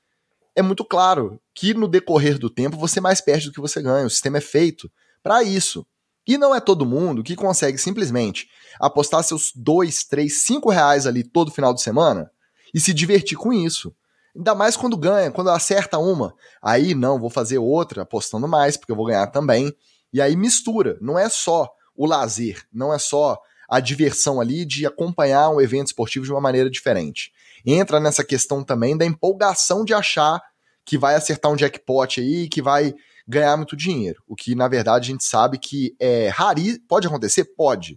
[0.59, 4.05] é muito claro que no decorrer do tempo você mais perde do que você ganha,
[4.05, 4.91] o sistema é feito
[5.23, 5.85] para isso.
[6.27, 11.23] E não é todo mundo que consegue simplesmente apostar seus 2, 3, 5 reais ali
[11.23, 12.29] todo final de semana
[12.73, 13.95] e se divertir com isso.
[14.35, 16.35] Ainda mais quando ganha, quando acerta uma.
[16.61, 19.73] Aí não, vou fazer outra apostando mais, porque eu vou ganhar também.
[20.13, 20.97] E aí mistura.
[21.01, 25.87] Não é só o lazer, não é só a diversão ali de acompanhar um evento
[25.87, 27.31] esportivo de uma maneira diferente.
[27.65, 30.41] Entra nessa questão também da empolgação de achar
[30.89, 32.95] que vai acertar um jackpot aí, que vai
[33.27, 34.23] ganhar muito dinheiro.
[34.27, 37.45] O que, na verdade, a gente sabe que é rari, pode acontecer?
[37.55, 37.95] Pode.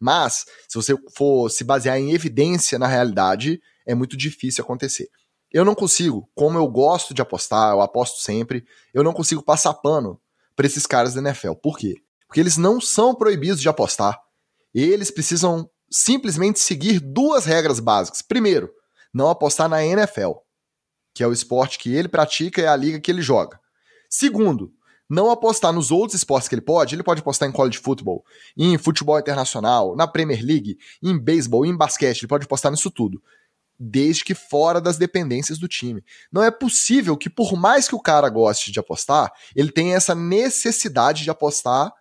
[0.00, 5.10] Mas, se você for se basear em evidência na realidade, é muito difícil acontecer.
[5.52, 9.74] Eu não consigo, como eu gosto de apostar, eu aposto sempre, eu não consigo passar
[9.74, 10.18] pano
[10.56, 11.52] para esses caras da NFL.
[11.62, 11.96] Por quê?
[12.26, 14.18] Porque eles não são proibidos de apostar
[14.74, 18.22] eles precisam simplesmente seguir duas regras básicas.
[18.22, 18.70] Primeiro,
[19.12, 20.34] não apostar na NFL,
[21.20, 23.60] que é o esporte que ele pratica e é a liga que ele joga.
[24.08, 24.72] Segundo,
[25.06, 26.94] não apostar nos outros esportes que ele pode.
[26.94, 28.24] Ele pode apostar em college football,
[28.56, 32.22] em futebol internacional, na Premier League, em beisebol, em basquete.
[32.22, 33.22] Ele pode apostar nisso tudo.
[33.78, 36.02] Desde que fora das dependências do time.
[36.32, 40.14] Não é possível que, por mais que o cara goste de apostar, ele tenha essa
[40.14, 41.92] necessidade de apostar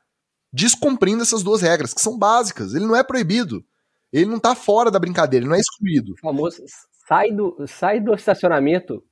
[0.54, 2.74] descumprindo essas duas regras, que são básicas.
[2.74, 3.66] Ele não é proibido.
[4.14, 6.14] Ele não tá fora da brincadeira, ele não é excluído.
[6.14, 6.64] O famoso
[7.10, 9.04] sai do, sai do estacionamento.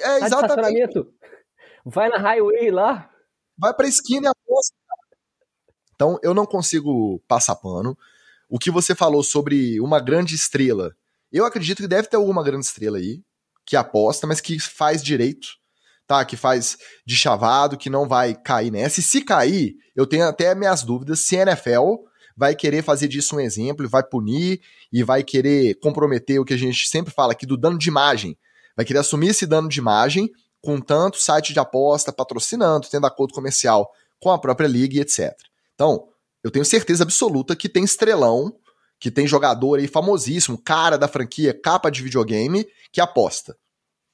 [0.00, 1.06] É, sai exatamente.
[1.84, 3.10] Vai na highway lá.
[3.56, 4.74] Vai pra esquina e aposta.
[5.94, 7.96] Então, eu não consigo passar pano.
[8.48, 10.94] O que você falou sobre uma grande estrela,
[11.32, 13.22] eu acredito que deve ter alguma grande estrela aí
[13.66, 15.48] que aposta, mas que faz direito
[16.06, 16.24] tá?
[16.24, 16.76] Que faz
[17.06, 19.00] de chavado, que não vai cair nessa.
[19.00, 21.94] E se cair, eu tenho até minhas dúvidas se a NFL
[22.36, 24.60] vai querer fazer disso um exemplo, vai punir
[24.92, 28.36] e vai querer comprometer o que a gente sempre fala aqui do dano de imagem.
[28.76, 33.34] Vai querer assumir esse dano de imagem com tanto site de aposta patrocinando, tendo acordo
[33.34, 35.36] comercial com a própria liga e etc.
[35.74, 36.08] Então,
[36.42, 38.54] eu tenho certeza absoluta que tem estrelão,
[38.98, 43.56] que tem jogador aí famosíssimo, cara da franquia, capa de videogame, que aposta.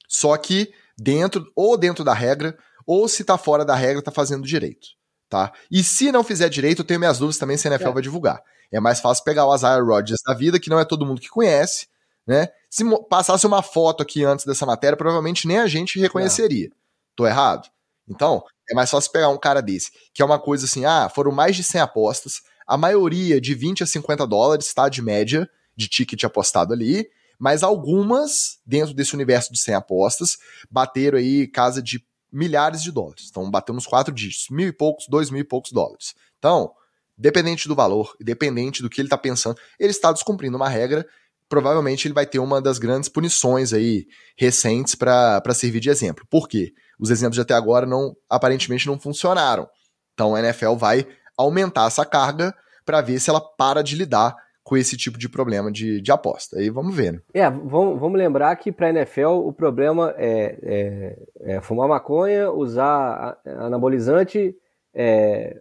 [0.07, 4.45] Só que dentro ou dentro da regra, ou se tá fora da regra, tá fazendo
[4.45, 4.89] direito,
[5.29, 5.53] tá?
[5.71, 7.93] E se não fizer direito, eu tenho minhas dúvidas também se a NFL é.
[7.93, 8.43] vai divulgar.
[8.71, 11.29] É mais fácil pegar o Isaiah Rodgers da vida, que não é todo mundo que
[11.29, 11.87] conhece,
[12.25, 12.49] né?
[12.71, 16.67] Se passasse uma foto aqui antes dessa matéria, provavelmente nem a gente reconheceria.
[16.67, 16.71] É.
[17.17, 17.69] Tô errado?
[18.07, 21.33] Então, é mais fácil pegar um cara desse, que é uma coisa assim, ah, foram
[21.33, 24.87] mais de 100 apostas, a maioria de 20 a 50 dólares, tá?
[24.87, 30.37] De média, de ticket apostado ali, mas algumas, dentro desse universo de 100 apostas,
[30.69, 33.27] bateram aí casa de milhares de dólares.
[33.29, 36.15] Então, bateu nos quatro dígitos, mil e poucos, dois mil e poucos dólares.
[36.39, 36.71] Então,
[37.17, 41.05] dependente do valor, dependente do que ele está pensando, ele está descumprindo uma regra.
[41.51, 44.05] Provavelmente ele vai ter uma das grandes punições aí
[44.37, 46.25] recentes para servir de exemplo.
[46.29, 46.71] Por quê?
[46.97, 49.67] Os exemplos de até agora não aparentemente não funcionaram.
[50.13, 51.05] Então a NFL vai
[51.37, 54.33] aumentar essa carga para ver se ela para de lidar
[54.63, 56.57] com esse tipo de problema de, de aposta.
[56.57, 57.11] Aí vamos ver.
[57.11, 57.19] Né?
[57.33, 62.49] É, vamos, vamos lembrar que para a NFL o problema é, é, é, fumar maconha,
[62.49, 64.55] usar anabolizante,
[64.93, 65.59] é,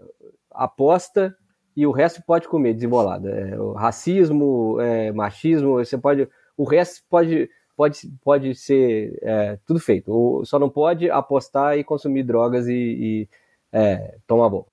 [0.52, 1.34] aposta
[1.76, 3.30] e o resto pode comer desembolada.
[3.30, 6.28] É, racismo, é, machismo, você pode.
[6.56, 10.12] O resto pode, pode, pode ser é, tudo feito.
[10.12, 13.28] Ou só não pode apostar e consumir drogas e, e
[14.26, 14.66] tomar bom.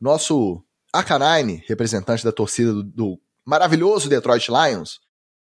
[0.00, 5.00] Nosso Arcanine, representante da torcida do, do maravilhoso Detroit Lions,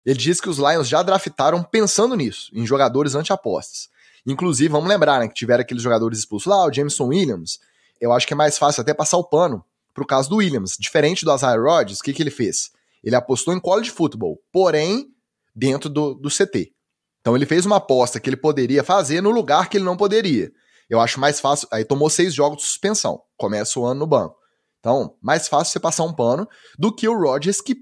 [0.06, 3.90] ele disse que os Lions já draftaram pensando nisso, em jogadores anti-apostas.
[4.26, 7.60] Inclusive, vamos lembrar, né, que tiveram aqueles jogadores expulsos lá, o Jameson Williams.
[8.00, 9.66] Eu acho que é mais fácil até passar o pano
[9.98, 10.76] pro caso do Williams.
[10.80, 12.70] Diferente do Isaiah Rodgers, o que, que ele fez?
[13.04, 15.08] Ele apostou em college football, porém,
[15.56, 16.72] dentro do, do CT.
[17.20, 20.52] Então ele fez uma aposta que ele poderia fazer no lugar que ele não poderia.
[20.88, 21.68] Eu acho mais fácil.
[21.72, 23.20] Aí tomou seis jogos de suspensão.
[23.36, 24.36] Começa o ano no banco.
[24.80, 27.76] Então, mais fácil você passar um pano do que o Rodgers que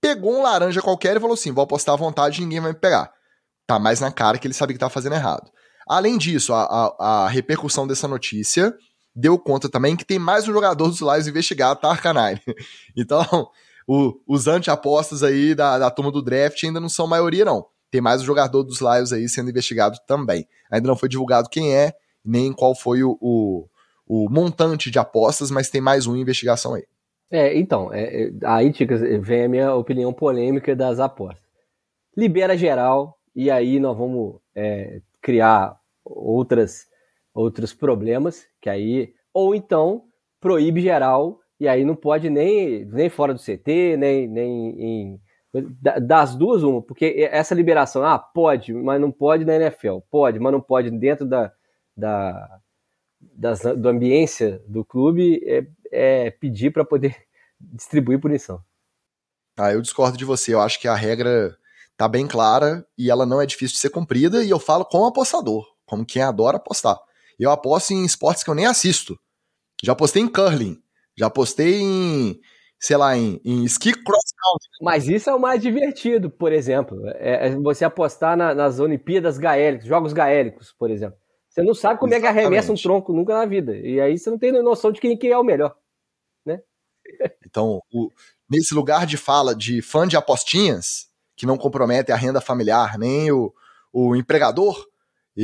[0.00, 3.12] pegou um laranja qualquer e falou assim: vou apostar à vontade ninguém vai me pegar.
[3.66, 5.52] Tá mais na cara que ele sabe que tá fazendo errado.
[5.86, 8.74] Além disso, a, a, a repercussão dessa notícia
[9.18, 12.40] deu conta também que tem mais um jogador dos Lions investigado, tá, Arcanine?
[12.96, 13.50] Então,
[13.86, 17.66] o, os anti-apostas aí da, da turma do draft ainda não são maioria, não.
[17.90, 20.46] Tem mais um jogador dos Lions aí sendo investigado também.
[20.70, 23.66] Ainda não foi divulgado quem é, nem qual foi o, o,
[24.06, 26.84] o montante de apostas, mas tem mais um em investigação aí.
[27.30, 31.42] É, então, é, é aí, Ticas, vem a minha opinião polêmica das apostas.
[32.16, 36.87] Libera geral, e aí nós vamos é, criar outras,
[37.34, 40.04] outros problemas, que aí, ou então
[40.40, 45.20] proíbe geral, e aí não pode nem, nem fora do CT, nem, nem em,
[46.06, 50.52] das duas, uma, porque essa liberação, ah, pode, mas não pode na NFL, pode, mas
[50.52, 51.52] não pode dentro da,
[51.96, 52.60] da,
[53.20, 57.16] das, do ambiência do clube é, é pedir para poder
[57.58, 58.62] distribuir punição.
[59.56, 60.54] Ah, eu discordo de você.
[60.54, 61.56] Eu acho que a regra
[61.96, 64.44] tá bem clara e ela não é difícil de ser cumprida.
[64.44, 66.96] E eu falo como apostador, como quem adora apostar.
[67.38, 69.18] Eu aposto em esportes que eu nem assisto.
[69.82, 70.82] Já apostei em curling,
[71.16, 72.40] já apostei em,
[72.80, 74.68] sei lá, em, em ski cross country.
[74.82, 77.00] Mas isso é o mais divertido, por exemplo.
[77.14, 81.18] É, é você apostar na, nas Olimpíadas gaélicas, Jogos gaélicos, por exemplo.
[81.48, 82.38] Você não sabe como Exatamente.
[82.38, 83.76] é que arremessa um tronco nunca na vida.
[83.76, 85.76] E aí você não tem noção de quem, quem é o melhor.
[86.44, 86.60] Né?
[87.44, 88.10] Então, o,
[88.48, 93.30] nesse lugar de fala de fã de apostinhas, que não compromete a renda familiar nem
[93.30, 93.52] o,
[93.92, 94.87] o empregador,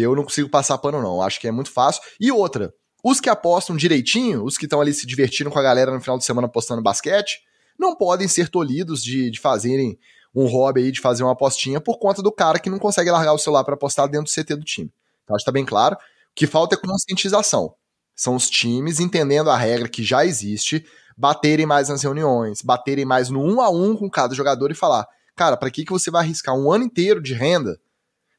[0.00, 1.22] eu não consigo passar pano, não.
[1.22, 2.02] Acho que é muito fácil.
[2.20, 5.92] E outra, os que apostam direitinho, os que estão ali se divertindo com a galera
[5.92, 7.40] no final de semana apostando basquete,
[7.78, 9.98] não podem ser tolhidos de, de fazerem
[10.34, 13.32] um hobby aí, de fazer uma apostinha por conta do cara que não consegue largar
[13.32, 14.92] o celular para apostar dentro do CT do time.
[15.22, 15.94] Então, acho que tá bem claro.
[15.94, 15.98] O
[16.34, 17.74] que falta é conscientização.
[18.16, 20.84] São os times entendendo a regra que já existe,
[21.16, 25.06] baterem mais nas reuniões, baterem mais no um a um com cada jogador e falar:
[25.36, 27.78] cara, para que, que você vai arriscar um ano inteiro de renda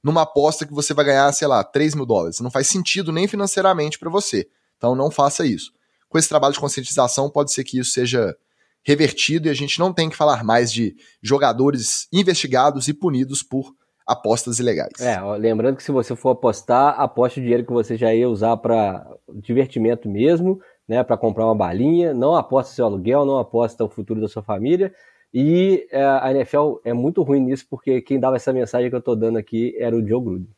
[0.06, 2.40] numa aposta que você vai ganhar, sei lá, 3 mil dólares?
[2.40, 4.48] Não faz sentido nem financeiramente para você.
[4.78, 5.72] Então não faça isso.
[6.08, 8.38] Com esse trabalho de conscientização, pode ser que isso seja
[8.86, 13.74] revertido e a gente não tem que falar mais de jogadores investigados e punidos por
[14.06, 15.00] apostas ilegais.
[15.00, 18.58] É, lembrando que se você for apostar, aposte o dinheiro que você já ia usar
[18.58, 19.04] para
[19.42, 24.22] divertimento mesmo, né, para comprar uma balinha, não aposta seu aluguel, não aposta o futuro
[24.22, 24.94] da sua família.
[25.38, 29.00] E é, a NFL é muito ruim nisso, porque quem dava essa mensagem que eu
[29.00, 30.50] estou dando aqui era o Joe Gruden,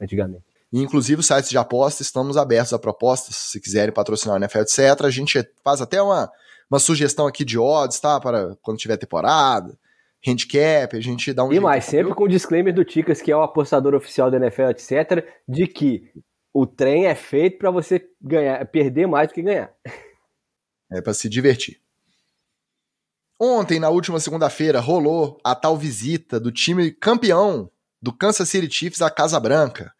[0.00, 0.42] antigamente.
[0.72, 4.58] E, inclusive, os sites de apostas estamos abertos a propostas, se quiserem patrocinar o NFL,
[4.58, 5.04] etc.
[5.04, 6.28] A gente faz até uma,
[6.68, 8.18] uma sugestão aqui de odds, tá?
[8.18, 9.78] Para quando tiver temporada
[10.26, 11.52] handicap, a gente dá um.
[11.52, 14.70] E mais, sempre com o disclaimer do Ticas, que é o apostador oficial da NFL,
[14.70, 16.10] etc., de que
[16.52, 19.72] o trem é feito para você ganhar, perder mais do que ganhar.
[20.90, 21.80] É para se divertir.
[23.40, 27.70] Ontem, na última segunda-feira, rolou a tal visita do time campeão
[28.02, 29.92] do Kansas City Chiefs à Casa Branca.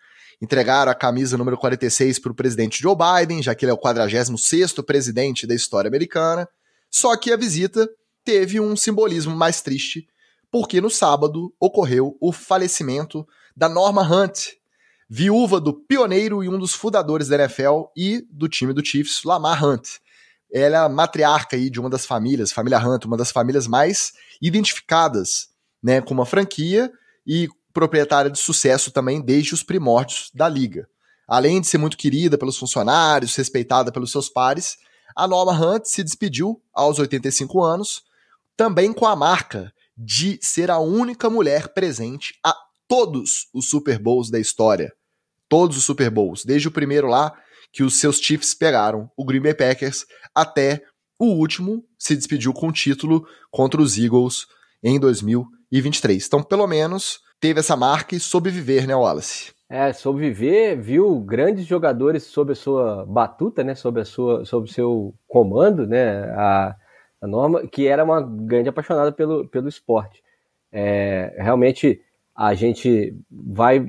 [0.42, 3.78] Entregaram a camisa número 46 para o presidente Joe Biden, já que ele é o
[3.78, 6.48] 46 presidente da história americana.
[6.90, 7.88] Só que a visita
[8.24, 10.08] teve um simbolismo mais triste,
[10.50, 14.48] porque no sábado ocorreu o falecimento da Norma Hunt,
[15.08, 19.64] viúva do pioneiro e um dos fundadores da NFL e do time do Chiefs, Lamar
[19.64, 19.98] Hunt.
[20.52, 25.48] Ela é matriarca aí de uma das famílias, família Hunt, uma das famílias mais identificadas
[25.82, 26.90] né, com uma franquia
[27.26, 30.88] e proprietária de sucesso também desde os primórdios da liga.
[31.28, 34.78] Além de ser muito querida pelos funcionários, respeitada pelos seus pares,
[35.14, 38.02] a Norma Hunt se despediu aos 85 anos
[38.56, 42.54] também com a marca de ser a única mulher presente a
[42.88, 44.92] todos os Super Bowls da história.
[45.48, 47.32] Todos os Super Bowls, desde o primeiro lá
[47.72, 50.04] que os seus Chiefs pegaram, o Green Bay Packers,
[50.34, 50.82] até
[51.18, 54.46] o último se despediu com o título contra os Eagles
[54.82, 56.26] em 2023.
[56.26, 59.52] Então, pelo menos, teve essa marca e soube viver, né, Wallace?
[59.68, 64.68] É, soube viver, viu grandes jogadores sob a sua batuta, né, sob a sua, sob
[64.68, 66.74] o seu comando, né, a
[67.20, 70.22] a Norma, que era uma grande apaixonada pelo, pelo esporte.
[70.72, 72.00] É, realmente
[72.34, 73.84] a gente vai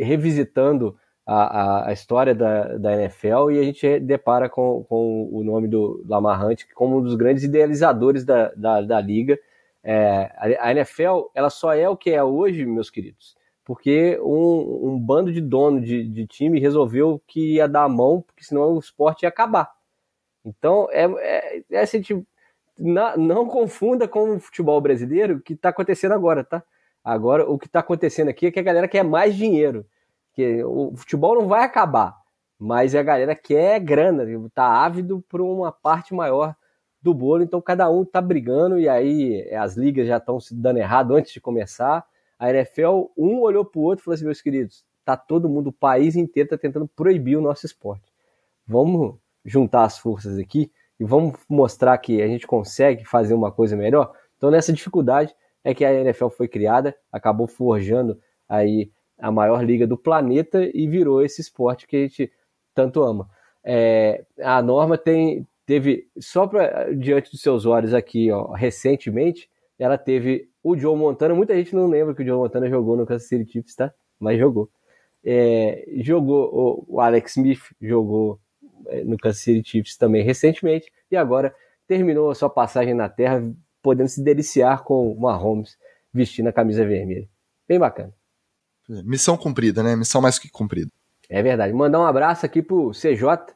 [0.00, 5.68] revisitando a, a, história da, da NFL e a gente depara com, com o nome
[5.68, 9.38] do Lamar Hunt como um dos grandes idealizadores da, da, da liga.
[9.84, 14.90] É, a, a, NFL ela só é o que é hoje, meus queridos, porque um,
[14.90, 18.74] um bando de dono de, de, time resolveu que ia dar a mão, porque senão
[18.74, 19.70] o esporte ia acabar.
[20.44, 22.26] Então, é, é, é assim, tipo,
[22.78, 26.62] não, não confunda com o futebol brasileiro que está acontecendo agora, tá?
[27.04, 29.86] Agora, o que está acontecendo aqui é que a galera quer mais dinheiro.
[30.32, 32.16] Que o futebol não vai acabar,
[32.58, 36.54] mas a galera quer grana, tá ávido por uma parte maior
[37.02, 40.78] do bolo, então cada um tá brigando e aí as ligas já estão se dando
[40.78, 42.06] errado antes de começar.
[42.38, 45.72] A NFL, um olhou pro outro e falou assim: meus queridos, tá todo mundo, o
[45.72, 48.12] país inteiro tá tentando proibir o nosso esporte.
[48.66, 53.76] Vamos juntar as forças aqui e vamos mostrar que a gente consegue fazer uma coisa
[53.76, 54.12] melhor.
[54.36, 58.18] Então, nessa dificuldade é que a NFL foi criada, acabou forjando
[58.48, 58.90] aí
[59.22, 62.30] a maior liga do planeta e virou esse esporte que a gente
[62.74, 63.30] tanto ama.
[63.64, 66.50] É, a norma tem teve só
[66.98, 71.34] diante dos seus olhos aqui, ó, recentemente, ela teve o Joe Montana.
[71.34, 73.94] Muita gente não lembra que o Joe Montana jogou no Kansas City Chiefs, tá?
[74.18, 74.68] Mas jogou.
[75.24, 78.40] É, jogou o, Alex Smith jogou
[78.88, 81.54] é, no Kansas City Chiefs também recentemente e agora
[81.86, 83.40] terminou a sua passagem na Terra,
[83.80, 85.78] podendo se deliciar com o Mahomes
[86.12, 87.28] vestindo a camisa vermelha.
[87.68, 88.12] Bem bacana.
[89.04, 89.96] Missão cumprida, né?
[89.96, 90.90] Missão mais que cumprida.
[91.28, 91.72] É verdade.
[91.72, 93.54] Mandar um abraço aqui pro CJ,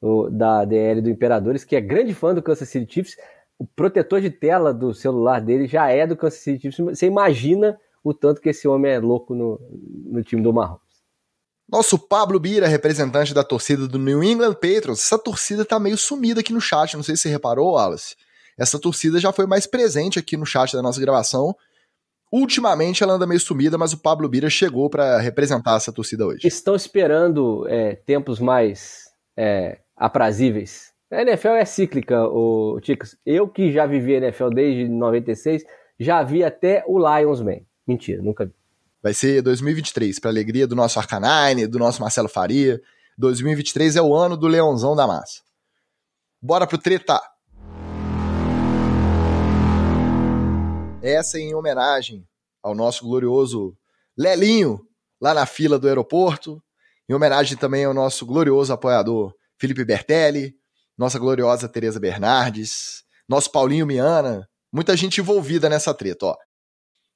[0.00, 3.16] o, da DL do Imperadores, que é grande fã do Kansas City Chiefs.
[3.58, 6.98] O protetor de tela do celular dele já é do Kansas City Chiefs.
[6.98, 9.58] Você imagina o tanto que esse homem é louco no,
[10.04, 10.80] no time do Marrons.
[11.68, 15.02] Nosso Pablo Bira, representante da torcida do New England Patriots.
[15.04, 18.14] Essa torcida tá meio sumida aqui no chat, não sei se você reparou, Wallace.
[18.56, 21.56] Essa torcida já foi mais presente aqui no chat da nossa gravação.
[22.30, 26.46] Ultimamente ela anda meio sumida, mas o Pablo Bira chegou para representar essa torcida hoje.
[26.46, 30.92] Estão esperando é, tempos mais é, aprazíveis.
[31.10, 33.16] A NFL é cíclica, o Ticos.
[33.24, 35.62] Eu que já vivi a NFL desde 96,
[35.98, 37.60] já vi até o Lions Man.
[37.86, 38.52] Mentira, nunca vi.
[39.00, 42.80] Vai ser 2023, para alegria do nosso Arcanine, do nosso Marcelo Faria.
[43.16, 45.42] 2023 é o ano do Leãozão da Massa.
[46.42, 47.20] Bora pro treta!
[51.06, 52.26] Essa em homenagem
[52.60, 53.78] ao nosso glorioso
[54.18, 54.84] Lelinho,
[55.20, 56.60] lá na fila do aeroporto.
[57.08, 60.56] Em homenagem também ao nosso glorioso apoiador Felipe Bertelli,
[60.98, 66.36] nossa gloriosa Tereza Bernardes, nosso Paulinho Miana, muita gente envolvida nessa treta, ó.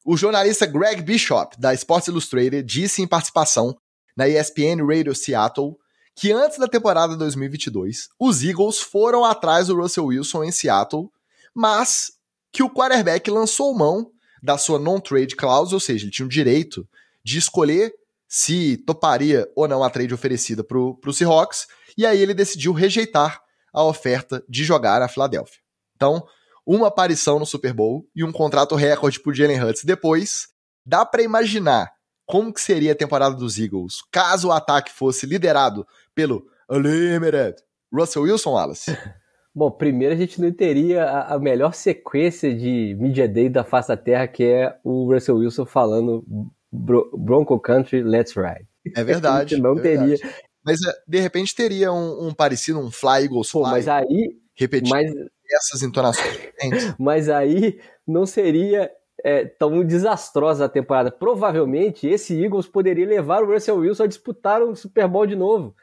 [0.05, 3.77] O jornalista Greg Bishop, da Sports Illustrated, disse em participação
[4.17, 5.77] na ESPN Radio Seattle
[6.15, 11.11] que antes da temporada 2022, os Eagles foram atrás do Russell Wilson em Seattle,
[11.53, 12.20] mas
[12.53, 14.11] que o quarterback lançou mão
[14.43, 16.89] da sua non-trade clause, ou seja, ele tinha o direito
[17.25, 17.93] de escolher
[18.29, 21.67] se toparia ou não a trade oferecida para o Seahawks,
[21.99, 23.41] e aí ele decidiu rejeitar
[23.73, 25.61] a oferta de jogar a Filadélfia.
[25.97, 26.25] Então,
[26.65, 30.49] uma aparição no Super Bowl e um contrato recorde para Jalen Hurts depois,
[30.87, 31.91] dá para imaginar
[32.25, 35.85] como que seria a temporada dos Eagles caso o ataque fosse liderado
[36.15, 37.57] pelo Unlimited
[37.93, 38.97] Russell Wilson Wallace?
[39.55, 43.97] Bom, primeiro a gente não teria a, melhor sequência de Media Day da face da
[43.97, 46.25] Terra, que é o Russell Wilson falando
[46.73, 48.69] Bronco Country, Let's Ride.
[48.97, 49.61] É verdade.
[49.61, 50.17] não é teria.
[50.17, 50.35] Verdade.
[50.65, 53.63] Mas é, de repente teria um, um, parecido, um Fly Eagles Fly.
[53.63, 54.37] Pô, mas aí.
[54.55, 55.11] Repetindo mas,
[55.53, 56.39] essas entonações.
[56.99, 58.91] mas aí não seria
[59.25, 61.11] é, tão desastrosa a temporada.
[61.11, 65.75] Provavelmente esse Eagles poderia levar o Russell Wilson a disputar um Super Bowl de novo.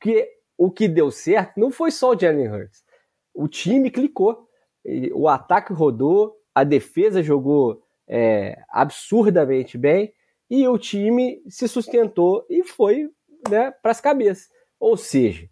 [0.00, 0.28] Que
[0.60, 2.84] o que deu certo não foi só o Jalen Hurts.
[3.32, 4.46] O time clicou.
[5.14, 10.12] O ataque rodou, a defesa jogou é, absurdamente bem
[10.50, 13.08] e o time se sustentou e foi
[13.48, 14.50] né, para as cabeças.
[14.78, 15.48] Ou seja,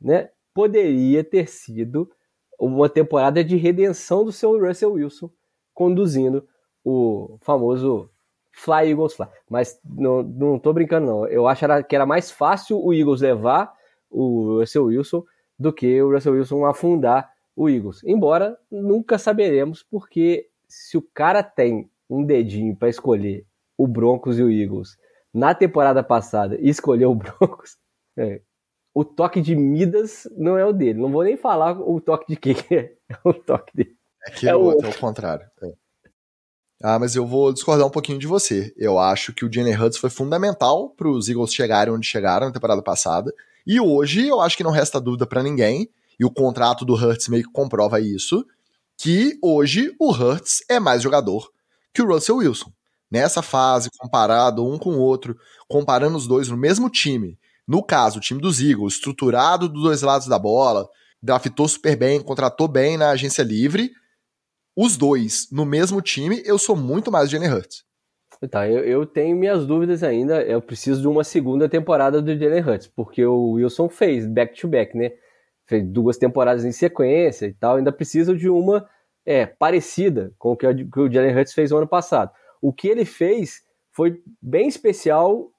[0.00, 2.08] né, poderia ter sido
[2.56, 5.30] uma temporada de redenção do seu Russell Wilson
[5.72, 6.48] conduzindo
[6.84, 8.08] o famoso
[8.52, 9.26] Fly Eagles Fly.
[9.50, 11.26] Mas não, não brincando, não.
[11.26, 13.74] Eu acho que era mais fácil o Eagles levar
[14.14, 15.24] o Russell Wilson
[15.58, 18.02] do que o Russell Wilson afundar o Eagles.
[18.04, 23.46] Embora nunca saberemos, porque se o cara tem um dedinho para escolher
[23.76, 24.96] o Broncos e o Eagles
[25.32, 27.76] na temporada passada e escolheu o Broncos,
[28.16, 28.40] é,
[28.92, 31.00] o toque de Midas não é o dele.
[31.00, 32.92] Não vou nem falar o toque de quem é.
[33.08, 33.96] É o toque dele.
[34.26, 35.46] É que é o outro, é o contrário.
[35.62, 35.72] É.
[36.82, 38.72] Ah, mas eu vou discordar um pouquinho de você.
[38.76, 42.52] Eu acho que o Jalen Hurts foi fundamental para os Eagles chegarem onde chegaram na
[42.52, 43.32] temporada passada.
[43.66, 45.88] E hoje eu acho que não resta dúvida para ninguém,
[46.18, 48.44] e o contrato do Hurts meio que comprova isso,
[48.96, 51.50] que hoje o Hurts é mais jogador
[51.92, 52.72] que o Russell Wilson.
[53.10, 55.36] nessa fase, comparado um com o outro,
[55.68, 60.02] comparando os dois no mesmo time, no caso, o time dos Eagles, estruturado dos dois
[60.02, 60.88] lados da bola,
[61.22, 63.92] draftou super bem, contratou bem na agência livre,
[64.76, 67.84] os dois no mesmo time, eu sou muito mais Jalen Hurts.
[68.50, 70.42] Tá, eu, eu, tenho minhas dúvidas ainda.
[70.42, 74.98] Eu preciso de uma segunda temporada do Jalen Hurts, porque o Wilson fez back-to-back, -back,
[74.98, 75.16] né?
[75.66, 77.76] Fez duas temporadas em sequência e tal.
[77.76, 78.86] Ainda preciso de uma
[79.24, 82.30] é, parecida com o que o Jalen Hurts fez no ano passado.
[82.60, 83.62] O que ele fez
[83.92, 85.50] foi bem especial,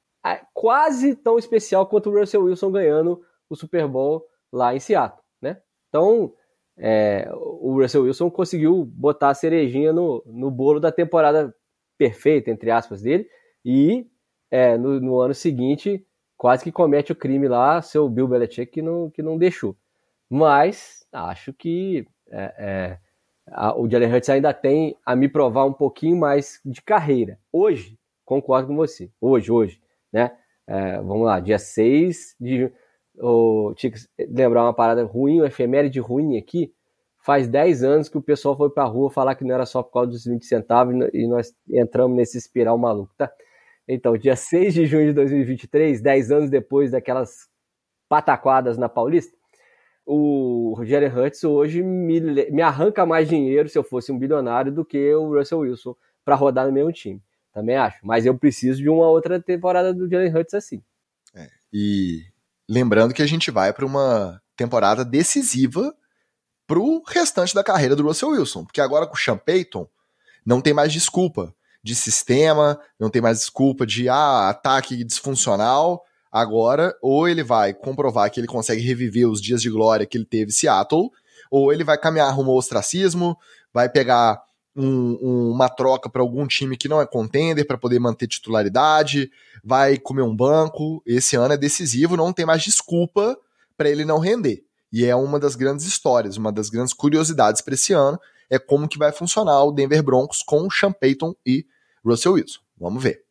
[0.54, 5.62] quase tão especial quanto o Russell Wilson ganhando o Super Bowl lá em Seattle, né?
[5.88, 6.34] Então,
[6.78, 11.56] é, o Russell Wilson conseguiu botar a cerejinha no, no bolo da temporada
[11.98, 13.28] perfeita, entre aspas, dele,
[13.64, 14.08] e
[14.52, 16.06] é, no, no, ano seguinte
[16.38, 19.76] quase que comete o crime lá, seu Bill Belichick, que não, que não deixou.
[20.30, 23.00] Mas acho que é, é,
[23.48, 27.40] a, o Jalen Hurts ainda tem a me provar um pouquinho mais de carreira.
[27.52, 29.82] Hoje, concordo com você, hoje, hoje,
[30.12, 30.32] né?
[30.68, 32.74] É, vamos lá, dia 6 de junho.
[33.18, 36.74] Oh, tinha que lembrar uma parada ruim, uma efeméride ruim aqui
[37.26, 39.92] faz 10 anos que o pessoal foi pra rua falar que não era só por
[39.92, 43.32] causa dos 20 centavos e nós entramos nesse espiral maluco, tá?
[43.88, 47.50] Então, dia 6 de junho de 2023, 10 anos depois daquelas
[48.08, 49.36] pataquadas na Paulista,
[50.06, 52.22] o Jerry Hurts hoje me,
[52.52, 56.36] me arranca mais dinheiro se eu fosse um bilionário do que o Russell Wilson para
[56.36, 57.24] rodar no mesmo time.
[57.52, 57.98] Também acho.
[58.04, 60.84] Mas eu preciso de uma outra temporada do Jalen Hurts assim.
[61.34, 62.22] É, e
[62.70, 65.92] lembrando que a gente vai para uma temporada decisiva
[66.68, 68.66] pro restante da carreira do Russell Wilson.
[68.66, 69.88] Porque agora com o Sean Payton,
[70.46, 71.54] não tem mais desculpa
[71.84, 76.04] de sistema, não tem mais desculpa de ah, ataque disfuncional.
[76.32, 80.26] Agora, ou ele vai comprovar que ele consegue reviver os dias de glória que ele
[80.26, 81.10] teve em Seattle,
[81.50, 83.38] ou ele vai caminhar rumo ao ostracismo,
[83.74, 84.42] vai pegar
[84.76, 89.32] um, um, uma troca para algum time que não é contender para poder manter titularidade,
[89.64, 91.02] vai comer um banco.
[91.06, 93.38] Esse ano é decisivo, não tem mais desculpa
[93.78, 94.65] para ele não render.
[94.92, 98.20] E é uma das grandes histórias, uma das grandes curiosidades para esse ano,
[98.50, 101.66] é como que vai funcionar o Denver Broncos com Sean Payton e
[102.04, 102.60] Russell Wilson.
[102.78, 103.24] Vamos ver.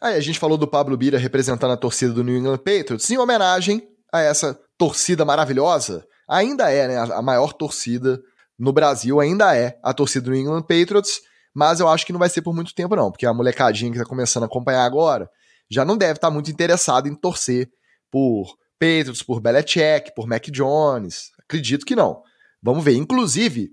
[0.00, 3.18] Aí a gente falou do Pablo Bira representando a torcida do New England Patriots em
[3.18, 6.06] homenagem a essa torcida maravilhosa.
[6.26, 8.20] Ainda é, né, a maior torcida
[8.58, 11.20] no Brasil, ainda é a torcida do New England Patriots,
[11.54, 13.98] mas eu acho que não vai ser por muito tempo não, porque a molecadinha que
[13.98, 15.28] está começando a acompanhar agora
[15.68, 17.70] já não deve estar tá muito interessada em torcer
[18.10, 21.30] por Patriots, por Belichick, por Mac Jones?
[21.38, 22.22] Acredito que não.
[22.62, 22.94] Vamos ver.
[22.94, 23.68] Inclusive,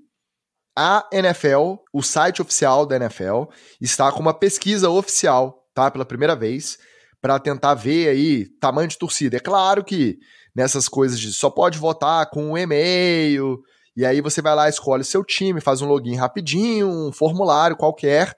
[0.78, 3.46] a NFL, o site oficial da NFL,
[3.80, 5.90] está com uma pesquisa oficial, tá?
[5.90, 6.78] Pela primeira vez,
[7.22, 9.38] para tentar ver aí tamanho de torcida.
[9.38, 10.20] É claro que
[10.54, 13.60] nessas coisas de só pode votar com um e-mail,
[13.96, 18.36] e aí você vai lá, escolhe seu time, faz um login rapidinho, um formulário qualquer.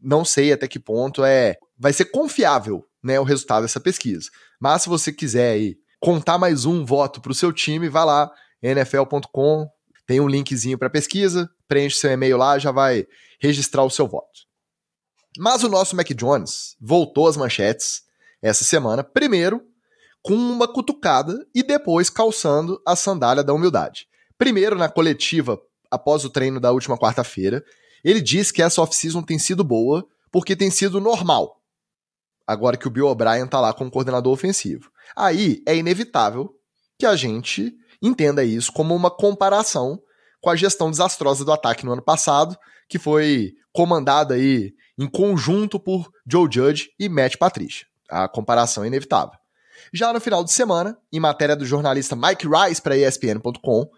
[0.00, 1.56] Não sei até que ponto é.
[1.78, 4.28] Vai ser confiável, né, o resultado dessa pesquisa.
[4.60, 8.30] Mas se você quiser aí contar mais um voto para o seu time, vai lá,
[8.62, 9.68] nfl.com,
[10.06, 13.06] tem um linkzinho para pesquisa, preenche seu e-mail lá, já vai
[13.40, 14.46] registrar o seu voto.
[15.38, 18.02] Mas o nosso Mac Jones voltou às manchetes
[18.40, 19.62] essa semana, primeiro
[20.22, 24.08] com uma cutucada e depois calçando a sandália da humildade.
[24.36, 25.56] Primeiro na coletiva
[25.88, 27.64] após o treino da última quarta-feira,
[28.02, 31.60] ele disse que essa off-season tem sido boa porque tem sido normal.
[32.46, 34.90] Agora que o Bill O'Brien tá lá como coordenador ofensivo.
[35.16, 36.54] Aí é inevitável
[36.98, 40.00] que a gente entenda isso como uma comparação
[40.40, 42.56] com a gestão desastrosa do ataque no ano passado,
[42.88, 47.86] que foi comandada aí em conjunto por Joe Judge e Matt Patricia.
[48.08, 49.38] A comparação é inevitável.
[49.92, 53.90] Já no final de semana, em matéria do jornalista Mike Rice para ESPN.com,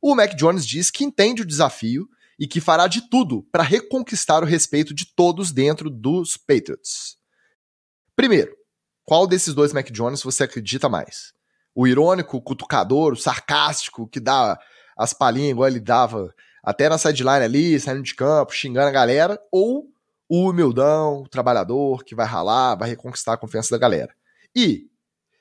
[0.00, 4.42] o Mac Jones diz que entende o desafio e que fará de tudo para reconquistar
[4.42, 7.16] o respeito de todos dentro dos Patriots.
[8.16, 8.56] Primeiro,
[9.04, 11.34] qual desses dois Mac Jones você acredita mais?
[11.74, 14.58] O irônico, o cutucador, o sarcástico, que dá
[14.96, 19.38] as palhinhas igual ele dava até na sideline ali, saindo de campo, xingando a galera,
[19.52, 19.86] ou
[20.28, 24.12] o humildão, o trabalhador, que vai ralar, vai reconquistar a confiança da galera.
[24.54, 24.88] E,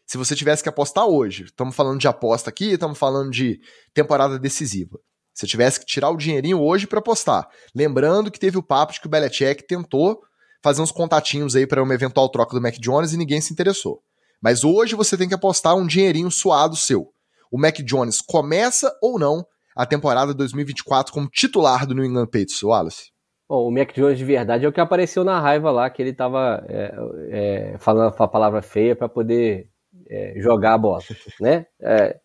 [0.06, 3.60] se você tivesse que apostar hoje, estamos falando de aposta aqui, estamos falando de
[3.94, 5.00] temporada decisiva.
[5.34, 9.00] Se tivesse que tirar o dinheirinho hoje para apostar, lembrando que teve o papo de
[9.00, 10.22] que o Belichick tentou
[10.66, 14.02] fazer uns contatinhos aí para uma eventual troca do Mac Jones e ninguém se interessou.
[14.42, 17.12] Mas hoje você tem que apostar um dinheirinho suado seu.
[17.52, 19.46] O Mac Jones começa ou não
[19.76, 23.12] a temporada 2024 como titular do New England Patriots, Wallace?
[23.48, 26.14] Bom, o Mac Jones de verdade é o que apareceu na raiva lá, que ele
[26.14, 26.96] tava é,
[27.30, 29.70] é, falando a palavra feia para poder
[30.10, 31.04] é, jogar a bola,
[31.40, 31.68] né?
[31.80, 32.20] É,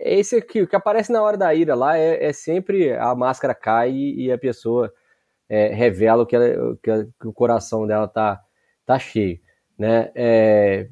[0.00, 3.54] esse aqui, o que aparece na hora da ira lá é, é sempre a máscara
[3.54, 4.90] cai e, e a pessoa
[5.48, 8.40] é, revelam que, ela, que, que, o coração dela tá,
[8.84, 9.40] tá cheio.
[9.78, 10.10] Né?
[10.14, 10.88] É,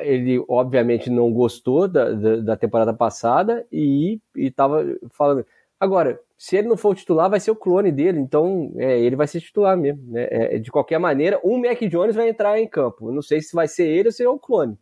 [0.00, 5.46] ele obviamente não gostou da, da, da temporada passada e estava falando.
[5.80, 9.26] Agora, se ele não for titular, vai ser o clone dele, então é, ele vai
[9.26, 10.02] ser titular mesmo.
[10.12, 10.28] Né?
[10.30, 13.10] É, de qualquer maneira, um Mac Jones vai entrar em campo.
[13.10, 14.78] não sei se vai ser ele ou se é o clone,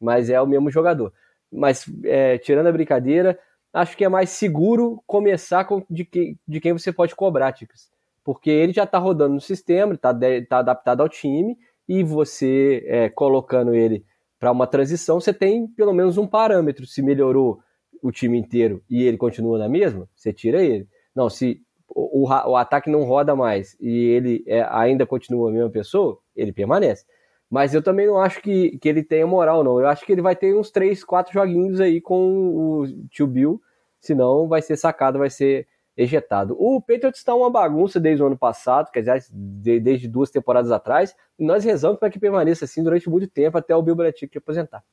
[0.00, 1.12] mas é o mesmo jogador.
[1.50, 3.38] Mas é, tirando a brincadeira,
[3.72, 7.90] acho que é mais seguro começar com de, que, de quem você pode cobrar, Ticas.
[8.28, 10.14] Porque ele já está rodando no sistema, está
[10.46, 11.56] tá adaptado ao time,
[11.88, 14.04] e você é, colocando ele
[14.38, 16.84] para uma transição, você tem pelo menos um parâmetro.
[16.84, 17.58] Se melhorou
[18.02, 20.86] o time inteiro e ele continua na mesma, você tira ele.
[21.16, 25.52] Não, se o, o, o ataque não roda mais e ele é, ainda continua a
[25.54, 27.06] mesma pessoa, ele permanece.
[27.48, 29.80] Mas eu também não acho que, que ele tenha moral, não.
[29.80, 33.58] Eu acho que ele vai ter uns 3, 4 joguinhos aí com o tio Bill,
[33.98, 35.66] senão vai ser sacado, vai ser
[35.98, 36.54] ejetado.
[36.56, 41.14] O Patriots está uma bagunça desde o ano passado, quer dizer, desde duas temporadas atrás,
[41.36, 44.84] e nós rezamos para que permaneça assim durante muito tempo até o Bill Belichick aposentar.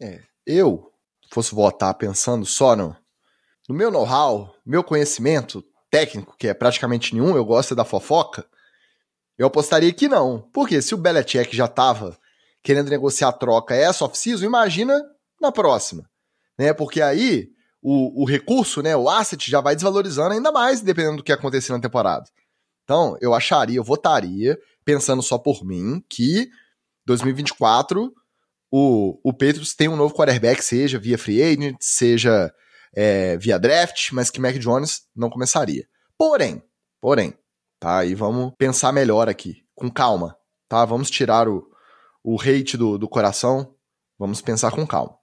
[0.00, 0.92] É, eu
[1.28, 2.96] fosse votar pensando só no,
[3.68, 8.46] no meu know-how, meu conhecimento técnico, que é praticamente nenhum, eu gosto da fofoca,
[9.36, 10.48] eu apostaria que não.
[10.52, 12.16] Porque se o Belichick já estava
[12.62, 15.02] querendo negociar a troca essa off-season, imagina
[15.40, 16.08] na próxima.
[16.56, 16.72] Né?
[16.72, 17.50] Porque aí
[17.88, 21.70] o, o recurso, né, o asset já vai desvalorizando ainda mais, dependendo do que acontecer
[21.70, 22.28] na temporada.
[22.82, 26.50] Então, eu acharia, eu votaria, pensando só por mim, que
[27.06, 28.12] 2024
[28.72, 32.52] o, o Patriots tem um novo quarterback, seja via free agent, seja
[32.92, 35.86] é, via draft, mas que Mac Jones não começaria.
[36.18, 36.60] Porém,
[37.00, 37.34] porém,
[37.78, 38.04] tá?
[38.04, 40.36] E vamos pensar melhor aqui, com calma,
[40.68, 40.84] tá?
[40.84, 41.64] Vamos tirar o,
[42.24, 43.76] o hate do, do coração,
[44.18, 45.16] vamos pensar com calma.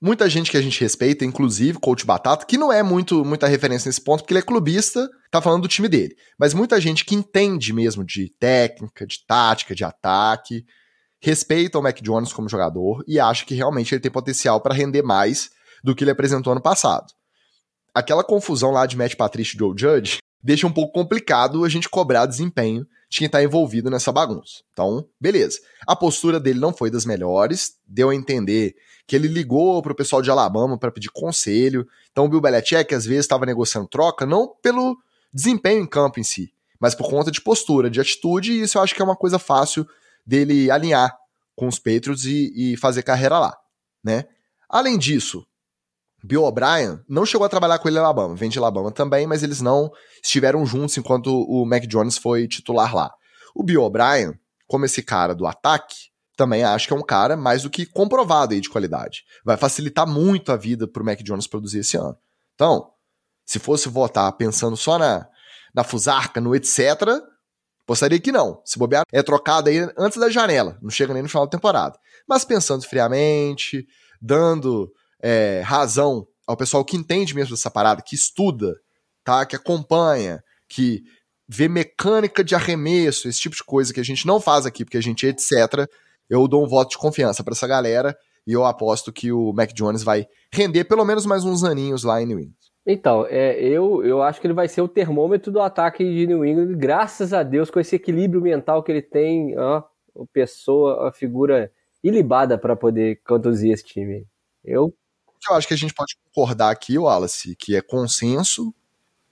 [0.00, 3.88] Muita gente que a gente respeita, inclusive Coach Batata, que não é muito muita referência
[3.88, 6.14] nesse ponto, porque ele é clubista, tá falando do time dele.
[6.38, 10.64] Mas muita gente que entende mesmo de técnica, de tática, de ataque,
[11.20, 15.02] respeita o Mac Jones como jogador e acha que realmente ele tem potencial para render
[15.02, 15.50] mais
[15.82, 17.12] do que ele apresentou ano passado.
[17.92, 21.88] Aquela confusão lá de Matt Patricia e Joe Judge deixa um pouco complicado a gente
[21.88, 24.62] cobrar desempenho de quem está envolvido nessa bagunça.
[24.72, 25.58] Então, beleza.
[25.86, 28.76] A postura dele não foi das melhores, deu a entender
[29.08, 31.88] que ele ligou pro pessoal de Alabama para pedir conselho.
[32.12, 34.98] Então, o Bill Belichick às vezes estava negociando troca não pelo
[35.32, 38.82] desempenho em campo em si, mas por conta de postura, de atitude, e isso eu
[38.82, 39.88] acho que é uma coisa fácil
[40.26, 41.16] dele alinhar
[41.56, 43.56] com os Patriots e, e fazer carreira lá,
[44.04, 44.26] né?
[44.68, 45.46] Além disso,
[46.22, 49.42] Bill O'Brien não chegou a trabalhar com ele em Alabama, vem de Alabama também, mas
[49.42, 49.90] eles não
[50.22, 53.10] estiveram juntos enquanto o Mac Jones foi titular lá.
[53.54, 56.07] O Bill O'Brien, como esse cara do ataque,
[56.38, 59.24] também acho que é um cara mais do que comprovado aí de qualidade.
[59.44, 62.16] Vai facilitar muito a vida pro Mac Jones produzir esse ano.
[62.54, 62.92] Então,
[63.44, 65.26] se fosse votar pensando só na,
[65.74, 66.78] na fusarca, no etc.,
[67.84, 68.62] postaria que não.
[68.64, 71.98] Se bobear, é trocado aí antes da janela, não chega nem no final da temporada.
[72.28, 73.84] Mas pensando friamente,
[74.22, 74.88] dando
[75.20, 78.76] é, razão ao pessoal que entende mesmo dessa parada, que estuda,
[79.24, 79.44] tá?
[79.44, 81.02] Que acompanha, que
[81.48, 84.98] vê mecânica de arremesso, esse tipo de coisa que a gente não faz aqui, porque
[84.98, 85.88] a gente é etc.
[86.28, 88.16] Eu dou um voto de confiança para essa galera
[88.46, 92.20] e eu aposto que o Mac Jones vai render pelo menos mais uns aninhos lá
[92.20, 92.54] em New England.
[92.86, 96.44] Então, é, eu, eu acho que ele vai ser o termômetro do ataque de New
[96.44, 101.12] England, graças a Deus, com esse equilíbrio mental que ele tem, ó, a pessoa, a
[101.12, 101.70] figura
[102.02, 104.26] ilibada para poder conduzir esse time.
[104.64, 104.94] Eu
[105.48, 108.74] eu acho que a gente pode concordar aqui, Wallace, que é consenso,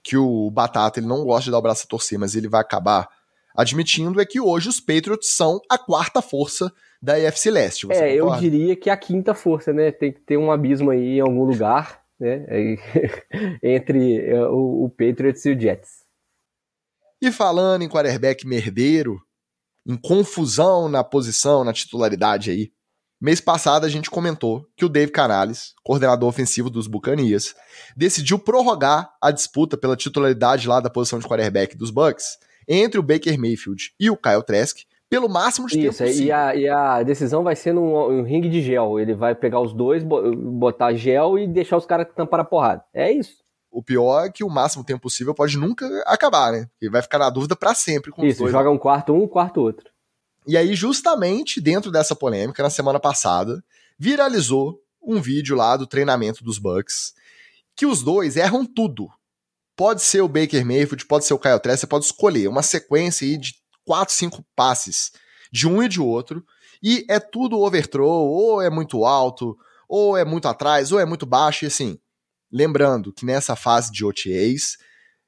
[0.01, 2.61] que o Batata ele não gosta de dar o braço a torcer, mas ele vai
[2.61, 3.09] acabar
[3.55, 6.71] admitindo, é que hoje os Patriots são a quarta força
[7.01, 7.87] da AFC Leste.
[7.91, 9.91] é, eu diria que a quinta força, né?
[9.91, 12.45] Tem que ter um abismo aí em algum lugar, né?
[13.61, 16.05] Entre é, o, o Patriots e o Jets.
[17.21, 19.19] E falando em quarterback merdeiro,
[19.85, 22.71] em confusão na posição, na titularidade aí,
[23.19, 27.55] Mês passado a gente comentou que o Dave Canales, coordenador ofensivo dos Bucanias,
[27.95, 32.37] decidiu prorrogar a disputa pela titularidade lá da posição de quarterback dos Bucks
[32.67, 36.27] entre o Baker Mayfield e o Kyle Trask pelo máximo de Isso, tempo possível.
[36.27, 38.99] E a, e a decisão vai ser num, num ringue de gel.
[38.99, 42.83] Ele vai pegar os dois, botar gel e deixar os caras tampar a porrada.
[42.93, 43.37] É isso.
[43.71, 46.67] O pior é que o máximo tempo possível pode nunca acabar, né?
[46.81, 48.51] Ele vai ficar na dúvida para sempre com Isso, os dois.
[48.51, 49.89] joga um quarto um, um quarto outro.
[50.47, 53.61] E aí, justamente dentro dessa polêmica, na semana passada,
[53.99, 57.13] viralizou um vídeo lá do treinamento dos Bucks,
[57.75, 59.09] que os dois erram tudo.
[59.75, 63.27] Pode ser o Baker Mayfield, pode ser o Kyle Trask, você pode escolher uma sequência
[63.27, 63.55] aí de
[63.87, 65.13] 4, 5 passes
[65.49, 66.45] de um e de outro,
[66.83, 69.57] e é tudo overthrow, ou é muito alto,
[69.87, 71.97] ou é muito atrás, ou é muito baixo, e assim,
[72.51, 74.77] lembrando que nessa fase de OTAs,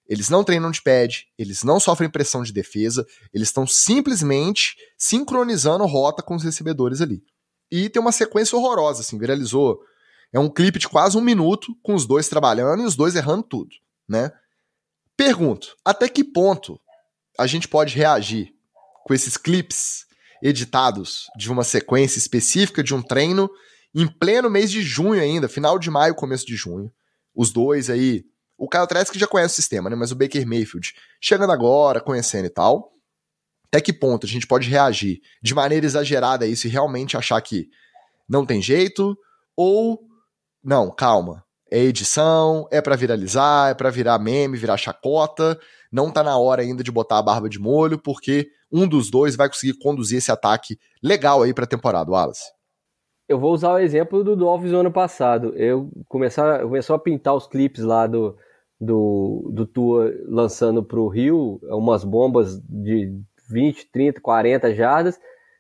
[0.10, 5.86] Eles não treinam de pad, eles não sofrem pressão de defesa, eles estão simplesmente sincronizando
[5.86, 7.22] rota com os recebedores ali.
[7.72, 9.80] E tem uma sequência horrorosa, assim, viralizou.
[10.34, 13.44] É um clipe de quase um minuto, com os dois trabalhando e os dois errando
[13.44, 13.70] tudo,
[14.08, 14.32] né?
[15.16, 16.82] Pergunto, até que ponto
[17.40, 18.54] a gente pode reagir
[19.06, 20.06] com esses clipes
[20.44, 23.50] editados de uma sequência específica de um treino
[23.96, 26.92] em pleno mês de junho ainda, final de maio, começo de junho.
[27.34, 28.26] Os dois aí.
[28.58, 29.96] O Kyle Trask já conhece o sistema, né?
[29.96, 32.92] Mas o Baker Mayfield chegando agora, conhecendo e tal.
[33.68, 37.40] Até que ponto a gente pode reagir de maneira exagerada a isso e realmente achar
[37.42, 37.70] que
[38.28, 39.18] não tem jeito?
[39.56, 40.02] Ou,
[40.62, 41.46] não, calma.
[41.72, 45.60] É edição, é para viralizar, é para virar meme, virar chacota.
[45.92, 49.36] Não tá na hora ainda de botar a barba de molho, porque um dos dois
[49.36, 52.52] vai conseguir conduzir esse ataque legal aí pra temporada, Wallace.
[53.28, 55.54] Eu vou usar o exemplo do Dolphins no ano passado.
[55.56, 58.36] Eu começar, começou a pintar os clipes lá do,
[58.82, 63.14] do, do Tua lançando pro Rio, umas bombas de
[63.50, 65.20] 20, 30, 40 jardas.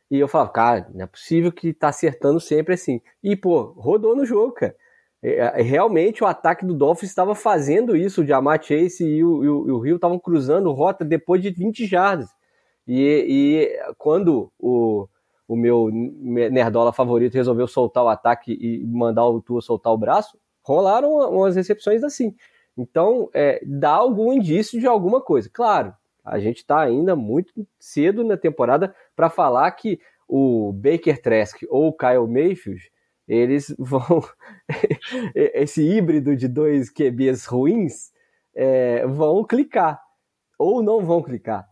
[0.09, 3.01] E eu falava, cara, não é possível que tá acertando sempre assim.
[3.23, 4.75] E, pô, rodou no jogo, cara.
[5.21, 9.79] É, é, realmente o ataque do Dolphins estava fazendo isso, o Jamar Chase e o
[9.79, 12.29] Rio estavam cruzando rota depois de 20 jardas.
[12.87, 15.07] E, e quando o,
[15.47, 20.37] o meu nerdola favorito resolveu soltar o ataque e mandar o Tua soltar o braço,
[20.63, 22.35] rolaram umas recepções assim.
[22.77, 25.49] Então, é, dá algum indício de alguma coisa.
[25.51, 25.93] Claro,
[26.23, 31.89] a gente está ainda muito cedo na temporada para falar que o Baker Trask ou
[31.89, 32.89] o Kyle Mayfield
[33.29, 34.23] eles vão.
[35.35, 38.11] esse híbrido de dois QBs ruins
[38.55, 40.01] é, vão clicar.
[40.57, 41.65] Ou não vão clicar.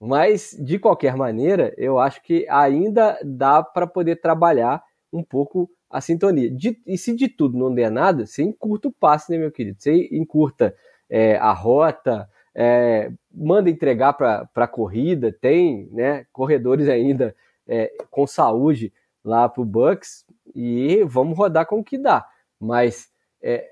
[0.00, 4.82] Mas, de qualquer maneira, eu acho que ainda dá para poder trabalhar
[5.12, 6.50] um pouco a sintonia.
[6.50, 9.76] De, e se de tudo não der nada, você encurta o passe, né, meu querido?
[9.78, 10.74] Você encurta
[11.08, 17.36] é, a rota, é, manda entregar para a corrida, tem né, corredores ainda
[17.68, 18.92] é, com saúde
[19.24, 20.24] lá para o Bucks
[20.54, 22.26] e vamos rodar com o que dá.
[22.60, 23.08] Mas
[23.42, 23.68] é,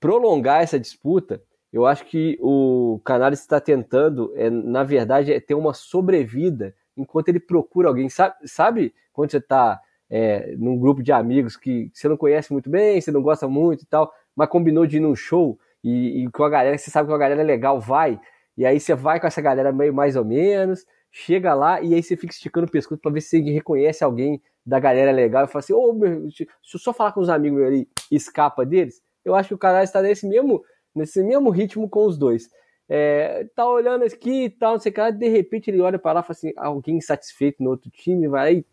[0.00, 1.42] prolongar essa disputa,
[1.72, 7.28] eu acho que o Canales está tentando, é, na verdade, é ter uma sobrevida enquanto
[7.28, 8.08] ele procura alguém.
[8.08, 12.70] Sabe, sabe quando você está é, num grupo de amigos que você não conhece muito
[12.70, 16.30] bem, você não gosta muito e tal, mas combinou de ir num show e, e
[16.30, 18.18] com a galera, você sabe que a galera é legal, vai,
[18.56, 22.02] e aí você vai com essa galera meio mais ou menos, chega lá e aí
[22.02, 25.48] você fica esticando o pescoço para ver se você reconhece alguém da galera legal e
[25.48, 29.00] fala assim, ô, oh, deixa eu só falar com os amigos ali escapa deles.
[29.24, 30.62] Eu acho que o canal está nesse mesmo,
[30.94, 32.50] nesse mesmo ritmo com os dois.
[32.86, 36.12] É, tá olhando aqui e tal, não sei o que, de repente ele olha para
[36.12, 38.66] lá e fala assim, alguém insatisfeito no outro time, vai aí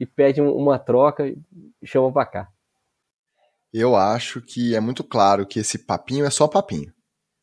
[0.00, 1.38] e pede uma troca e
[1.84, 2.48] chama para cá.
[3.72, 6.92] Eu acho que é muito claro que esse papinho é só papinho.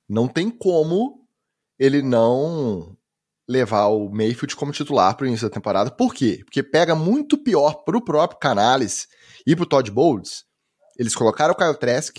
[0.09, 1.26] Não tem como
[1.80, 2.97] ele não
[3.48, 5.92] levar o Mayfield como titular para o início da temporada.
[5.92, 6.42] Por quê?
[6.44, 9.08] Porque pega muito pior para o próprio Canales
[9.46, 10.44] e para o Todd Bowles.
[10.98, 12.18] Eles colocaram o Kyle Trask,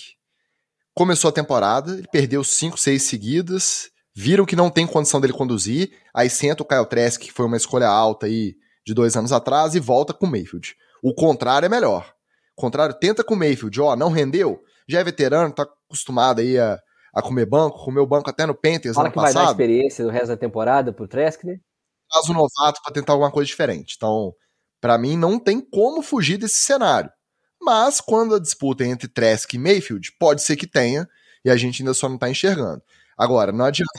[0.94, 5.90] começou a temporada, ele perdeu 5, 6 seguidas, viram que não tem condição dele conduzir,
[6.14, 8.54] aí senta o Kyle Trask, que foi uma escolha alta aí
[8.84, 10.74] de dois anos atrás, e volta com o Mayfield.
[11.02, 12.12] O contrário é melhor.
[12.56, 16.58] O contrário, tenta com o Mayfield, ó, não rendeu, já é veterano, tá acostumado aí
[16.58, 16.78] a
[17.12, 19.34] a comer banco, comeu banco até no Panthers Fala ano que passado.
[19.34, 21.58] vai dar experiência no resto da temporada pro Trask, né?
[22.10, 23.94] Faz o novato para tentar alguma coisa diferente.
[23.96, 24.32] Então,
[24.80, 27.10] para mim, não tem como fugir desse cenário.
[27.60, 31.08] Mas quando a disputa é entre Trask e Mayfield, pode ser que tenha,
[31.44, 32.82] e a gente ainda só não tá enxergando.
[33.16, 33.92] Agora, não adianta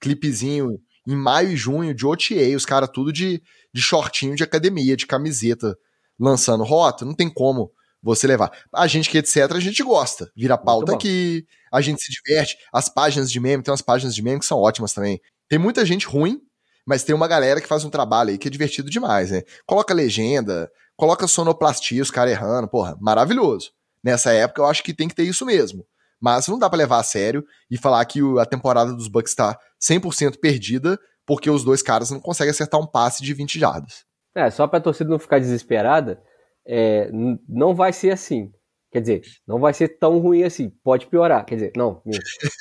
[0.00, 3.42] clipezinho em maio e junho de OTA, os caras tudo de,
[3.72, 5.76] de shortinho de academia, de camiseta,
[6.18, 7.72] lançando rota, não tem como
[8.02, 8.50] você levar.
[8.74, 10.30] A gente que etc, a gente gosta.
[10.36, 12.56] Vira pauta aqui, a gente se diverte.
[12.72, 15.20] As páginas de meme, tem umas páginas de meme que são ótimas também.
[15.48, 16.40] Tem muita gente ruim,
[16.86, 19.42] mas tem uma galera que faz um trabalho aí que é divertido demais, né?
[19.66, 23.70] Coloca legenda, coloca sonoplastia, os caras errando, porra, maravilhoso.
[24.02, 25.84] Nessa época eu acho que tem que ter isso mesmo.
[26.20, 29.58] Mas não dá para levar a sério e falar que a temporada dos Bucks tá
[29.82, 34.04] 100% perdida porque os dois caras não conseguem acertar um passe de 20 jardas.
[34.34, 36.22] É, só pra torcida não ficar desesperada,
[36.66, 37.10] é,
[37.48, 38.52] não vai ser assim.
[38.90, 40.70] Quer dizer, não vai ser tão ruim assim.
[40.82, 41.44] Pode piorar.
[41.44, 42.02] Quer dizer, não.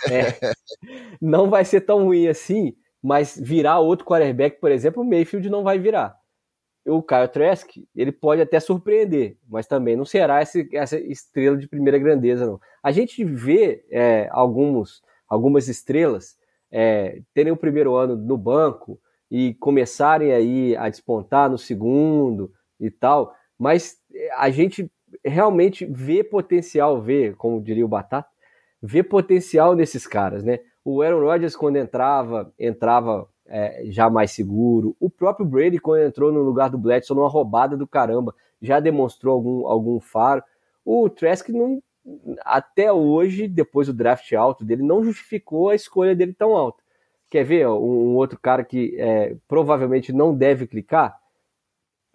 [0.10, 0.40] É,
[1.22, 5.64] não vai ser tão ruim assim, mas virar outro quarterback, por exemplo, o Mayfield não
[5.64, 6.16] vai virar.
[6.86, 11.68] O Kyle Trask, ele pode até surpreender, mas também não será esse, essa estrela de
[11.68, 12.60] primeira grandeza, não.
[12.82, 16.38] A gente vê é, alguns, algumas estrelas
[16.72, 22.90] é, terem o primeiro ano no banco e começarem aí a despontar no segundo e
[22.90, 24.90] tal, mas eh, a gente
[25.24, 28.30] realmente vê potencial, vê, como diria o Batata,
[28.82, 30.60] vê potencial nesses caras, né?
[30.84, 34.96] O, Aaron Rodgers, quando entrava, entrava é, já mais seguro.
[35.00, 39.36] O próprio Brady, quando entrou no lugar do Bledsoe numa roubada do caramba, já demonstrou
[39.36, 40.42] algum, algum faro.
[40.86, 41.84] O Trask não,
[42.42, 46.82] até hoje, depois do draft alto dele, não justificou a escolha dele tão alta.
[47.30, 51.20] Quer ver um, um, outro cara que é, provavelmente não deve clicar?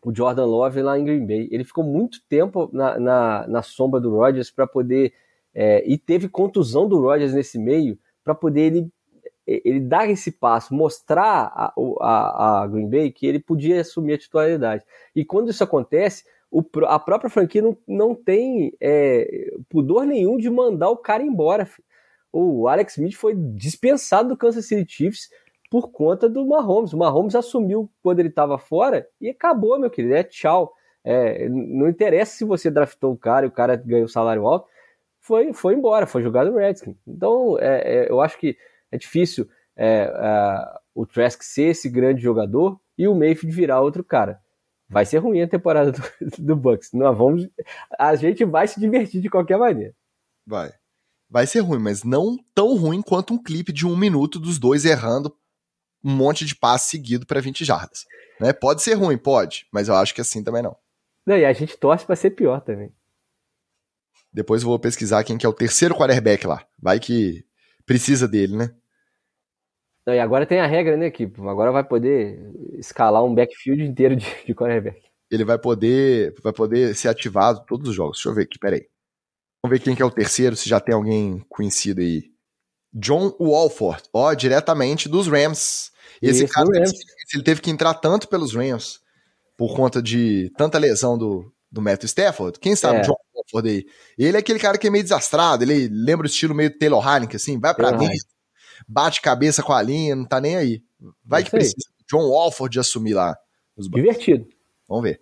[0.05, 1.49] O Jordan Love lá em Green Bay.
[1.51, 5.13] Ele ficou muito tempo na, na, na sombra do Rodgers para poder.
[5.55, 8.91] É, e teve contusão do Rodgers nesse meio para poder ele
[9.47, 14.19] ele dar esse passo, mostrar a, a, a, Green Bay que ele podia assumir a
[14.19, 14.85] titularidade.
[15.15, 20.49] E quando isso acontece, o, a própria franquia não, não tem é, pudor nenhum de
[20.49, 21.69] mandar o cara embora.
[22.33, 25.29] O Alex Smith foi dispensado do Kansas City Chiefs
[25.75, 26.93] por conta do Mahomes.
[26.93, 30.15] O Mahomes assumiu quando ele estava fora e acabou, meu querido.
[30.15, 30.73] É tchau.
[31.03, 34.69] É, não interessa se você draftou o cara e o cara ganhou salário alto.
[35.19, 36.97] Foi, foi embora, foi jogado no Redskins.
[37.05, 38.57] Então, é, é, eu acho que
[38.93, 40.09] é difícil é,
[40.95, 44.39] o Trask ser esse grande jogador e o Mayfield virar outro cara.
[44.89, 46.01] Vai ser ruim a temporada do,
[46.39, 46.93] do Bucks.
[46.93, 47.49] Nós vamos,
[47.99, 49.93] a gente vai se divertir de qualquer maneira.
[50.47, 50.71] Vai.
[51.29, 54.85] Vai ser ruim, mas não tão ruim quanto um clipe de um minuto dos dois
[54.85, 55.37] errando
[56.05, 58.05] um monte de passe seguido para 20 jardas.
[58.41, 58.53] Né?
[58.53, 60.77] Pode ser ruim, pode, mas eu acho que assim também não.
[61.27, 62.93] não e a gente torce para ser pior também.
[64.33, 66.67] Depois eu vou pesquisar quem que é o terceiro quarterback lá.
[66.81, 67.45] Vai que
[67.87, 68.75] precisa dele, né?
[70.07, 72.39] E agora tem a regra, né, que agora vai poder
[72.75, 75.01] escalar um backfield inteiro de, de quarterback.
[75.31, 78.19] Ele vai poder, vai poder ser ativado todos os jogos.
[78.19, 78.87] Deixa eu ver aqui, peraí.
[79.63, 82.25] Vamos ver quem que é o terceiro, se já tem alguém conhecido aí.
[82.93, 85.91] John Walford, ó, diretamente dos Rams.
[86.21, 86.93] Esse Isso, cara, Rams.
[87.33, 89.01] ele teve que entrar tanto pelos Rams
[89.57, 92.59] por conta de tanta lesão do, do Matthew Stafford.
[92.59, 93.03] Quem sabe é.
[93.03, 93.87] John Walford aí?
[94.19, 97.37] Ele é aquele cara que é meio desastrado, ele lembra o estilo meio Taylor Haneke,
[97.37, 98.27] assim, vai pra dentro,
[98.87, 100.83] bate cabeça com a linha, não tá nem aí.
[101.25, 101.89] Vai é que precisa.
[102.11, 103.37] John Walford assumir lá.
[103.77, 104.47] Os Divertido.
[104.89, 105.21] Vamos ver.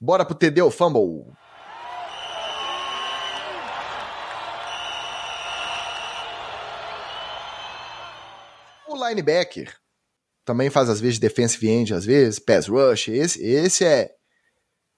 [0.00, 1.32] Bora pro TD ou Fumble.
[8.88, 9.74] O linebacker
[10.48, 13.08] também faz às vezes defensive end, às vezes pass rush.
[13.08, 14.14] Esse, esse é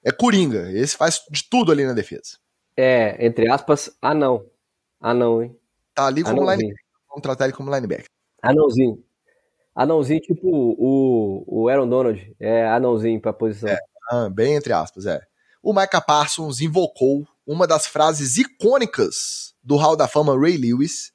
[0.05, 0.71] é coringa.
[0.71, 2.39] Esse faz de tudo ali na defesa.
[2.77, 4.47] É, entre aspas, anão.
[5.01, 5.57] Anão, hein?
[5.93, 6.77] Tá ali como linebacker.
[7.09, 8.07] Vamos tratar ele como linebacker.
[8.41, 9.03] Anãozinho.
[9.75, 12.37] Anãozinho, tipo o, o Aaron Donald.
[12.39, 13.69] É anãozinho pra posição.
[13.69, 13.79] É,
[14.09, 15.21] ah, bem entre aspas, é.
[15.61, 21.13] O Micah Parsons invocou uma das frases icônicas do Hall da Fama Ray Lewis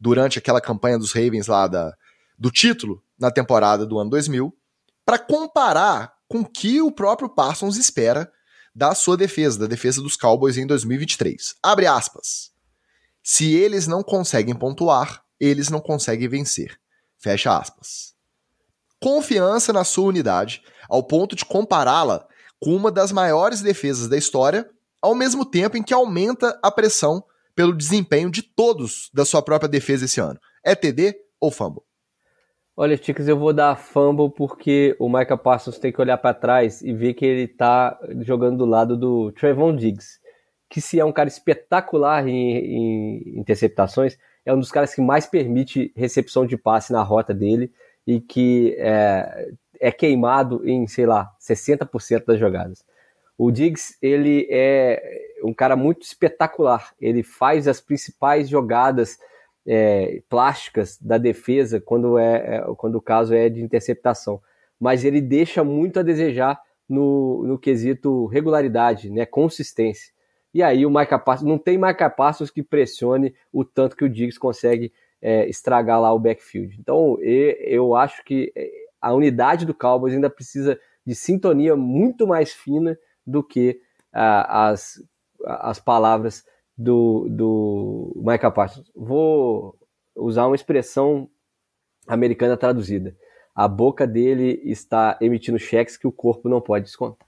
[0.00, 1.94] durante aquela campanha dos Ravens lá da,
[2.38, 4.56] do título na temporada do ano 2000
[5.04, 8.30] para comparar com o que o próprio Parsons espera
[8.74, 11.54] da sua defesa, da defesa dos Cowboys em 2023.
[11.62, 12.50] Abre aspas.
[13.22, 16.78] Se eles não conseguem pontuar, eles não conseguem vencer.
[17.16, 18.14] Fecha aspas.
[19.00, 22.26] Confiança na sua unidade, ao ponto de compará-la
[22.58, 24.68] com uma das maiores defesas da história,
[25.00, 27.24] ao mesmo tempo em que aumenta a pressão
[27.54, 30.40] pelo desempenho de todos da sua própria defesa esse ano.
[30.64, 31.82] É TD ou fumble?
[32.76, 36.82] Olha, Ticas, eu vou dar fumble porque o Micah Parsons tem que olhar para trás
[36.82, 40.18] e ver que ele tá jogando do lado do Trevon Diggs,
[40.68, 45.24] que se é um cara espetacular em, em interceptações, é um dos caras que mais
[45.24, 47.72] permite recepção de passe na rota dele
[48.04, 52.84] e que é, é queimado em, sei lá, 60% das jogadas.
[53.38, 56.92] O Diggs, ele é um cara muito espetacular.
[57.00, 59.16] Ele faz as principais jogadas
[59.66, 64.40] é, plásticas da defesa quando, é, é, quando o caso é de interceptação.
[64.78, 70.12] Mas ele deixa muito a desejar no, no quesito regularidade, né, consistência.
[70.52, 74.08] E aí o Micah Parsons, não tem Micah Parsons que pressione o tanto que o
[74.08, 76.76] Diggs consegue é, estragar lá o backfield.
[76.78, 82.52] Então eu acho que é, a unidade do Cowboys ainda precisa de sintonia muito mais
[82.52, 83.80] fina do que
[84.12, 85.02] as,
[85.44, 86.44] as palavras
[86.76, 88.90] do, do Micah Parsons.
[88.94, 89.78] Vou
[90.16, 91.28] usar uma expressão
[92.06, 93.16] americana traduzida.
[93.54, 97.26] A boca dele está emitindo cheques que o corpo não pode descontar.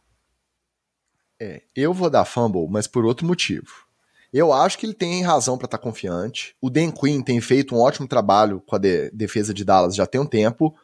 [1.40, 3.86] É, eu vou dar fumble, mas por outro motivo.
[4.32, 6.56] Eu acho que ele tem razão para estar tá confiante.
[6.60, 10.06] O Dan Quinn tem feito um ótimo trabalho com a de defesa de Dallas já
[10.06, 10.74] tem um tempo.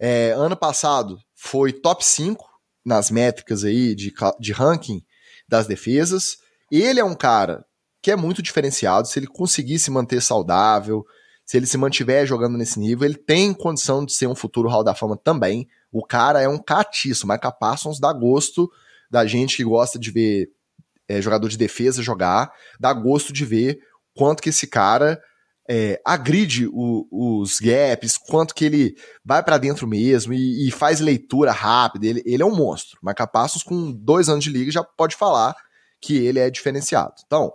[0.00, 2.44] É, ano passado foi top 5
[2.84, 5.04] nas métricas aí de, de ranking
[5.48, 6.38] das defesas.
[6.70, 7.64] Ele é um cara
[8.02, 9.06] que é muito diferenciado.
[9.06, 11.04] Se ele conseguir se manter saudável,
[11.46, 14.84] se ele se mantiver jogando nesse nível, ele tem condição de ser um futuro Hall
[14.84, 15.68] da Fama também.
[15.90, 18.70] O cara é um catiço, Micah Parsons dá gosto
[19.10, 20.50] da gente que gosta de ver
[21.08, 22.50] é, jogador de defesa jogar,
[22.80, 23.78] dá gosto de ver
[24.14, 25.20] quanto que esse cara
[25.68, 28.94] é, agride o, os gaps, quanto que ele
[29.24, 32.06] vai para dentro mesmo e, e, faz leitura rápida.
[32.06, 32.98] Ele, ele é um monstro.
[33.02, 35.54] Micah Parsons, com dois anos de liga, já pode falar
[36.00, 37.14] que ele é diferenciado.
[37.26, 37.52] Então,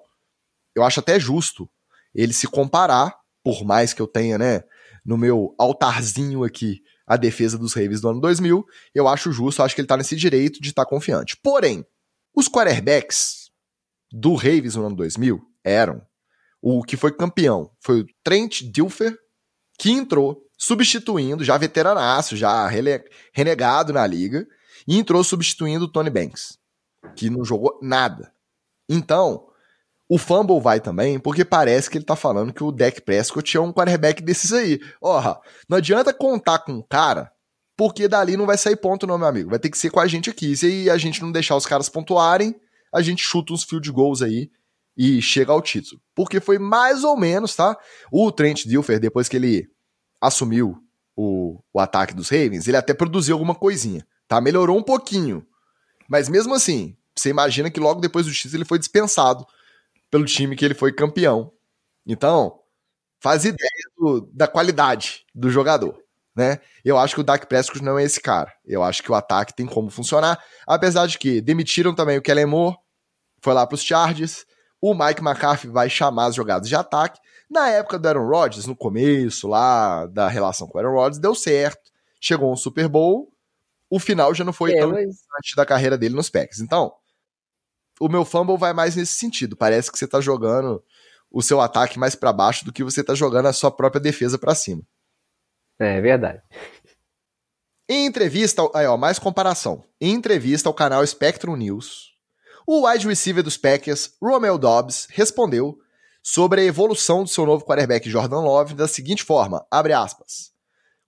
[0.78, 1.70] eu acho até justo
[2.14, 4.64] ele se comparar, por mais que eu tenha, né,
[5.06, 9.66] no meu altarzinho aqui, a defesa dos Ravens do ano 2000, eu acho justo, eu
[9.66, 11.38] acho que ele tá nesse direito de estar tá confiante.
[11.42, 11.86] Porém,
[12.36, 13.50] os quarterbacks
[14.12, 16.06] do Ravens no ano 2000 eram
[16.62, 19.18] o que foi campeão foi o Trent Dilfer,
[19.80, 22.68] que entrou substituindo, já veteranaço, já
[23.32, 24.48] renegado na liga,
[24.88, 26.58] e entrou substituindo o Tony Banks,
[27.16, 28.34] que não jogou nada.
[28.90, 29.48] Então,
[30.10, 33.60] o fumble vai também, porque parece que ele tá falando que o Dak Prescott é
[33.60, 34.80] um quarterback desses aí.
[35.02, 35.36] Ó,
[35.68, 37.30] não adianta contar com um cara,
[37.76, 39.50] porque dali não vai sair ponto não, meu amigo.
[39.50, 40.56] Vai ter que ser com a gente aqui.
[40.56, 42.56] Se a gente não deixar os caras pontuarem,
[42.94, 44.50] a gente chuta uns field goals aí
[44.96, 46.02] e chega ao título.
[46.16, 47.78] Porque foi mais ou menos, tá?
[48.12, 49.68] O Trent Dilfer, depois que ele
[50.22, 50.78] assumiu
[51.16, 54.40] o, o ataque dos Ravens, ele até produziu alguma coisinha, tá?
[54.40, 55.46] Melhorou um pouquinho.
[56.10, 59.46] Mas mesmo assim, você imagina que logo depois do título ele foi dispensado
[60.10, 61.52] pelo time que ele foi campeão.
[62.06, 62.60] Então,
[63.20, 65.98] faz ideia do, da qualidade do jogador.
[66.36, 66.60] Né?
[66.86, 68.54] Eu acho que o Dak Prescott não é esse cara.
[68.64, 72.46] Eu acho que o ataque tem como funcionar, apesar de que demitiram também o Kellen
[72.46, 72.78] Moore,
[73.42, 74.46] foi lá para os Chargers,
[74.80, 77.20] o Mike McCarthy vai chamar as jogadas de ataque.
[77.50, 81.34] Na época do Aaron Rodgers, no começo lá da relação com o Aaron Rodgers, deu
[81.34, 81.92] certo.
[82.20, 83.32] Chegou um Super Bowl.
[83.90, 85.00] O final já não foi é, tão mas...
[85.00, 86.60] interessante da carreira dele nos Packers.
[86.60, 86.94] Então,
[88.00, 89.56] o meu fumble vai mais nesse sentido.
[89.56, 90.84] Parece que você tá jogando
[91.32, 94.38] o seu ataque mais para baixo do que você tá jogando a sua própria defesa
[94.38, 94.82] para cima.
[95.80, 96.42] É, é verdade.
[97.90, 99.84] Em entrevista, aí ó, mais comparação.
[100.00, 102.14] Em entrevista ao canal Spectrum News,
[102.66, 105.80] o wide receiver dos Packers, Romeo Dobbs, respondeu
[106.22, 110.52] sobre a evolução do seu novo quarterback Jordan Love da seguinte forma, abre aspas.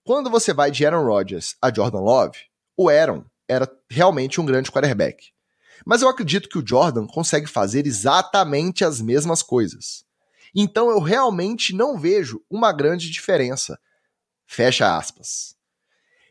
[0.02, 2.38] Quando você vai de Aaron Rodgers a Jordan Love,
[2.74, 5.32] o Aaron era realmente um grande quarterback.
[5.84, 10.04] Mas eu acredito que o Jordan consegue fazer exatamente as mesmas coisas.
[10.54, 13.78] Então eu realmente não vejo uma grande diferença.
[14.46, 15.54] Fecha aspas.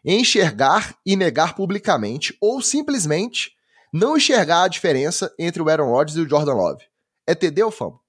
[0.04, 3.52] Enxergar e negar publicamente ou simplesmente
[3.94, 6.84] não enxergar a diferença entre o Aaron Rodgers e o Jordan Love.
[7.26, 8.00] É TD ou fama?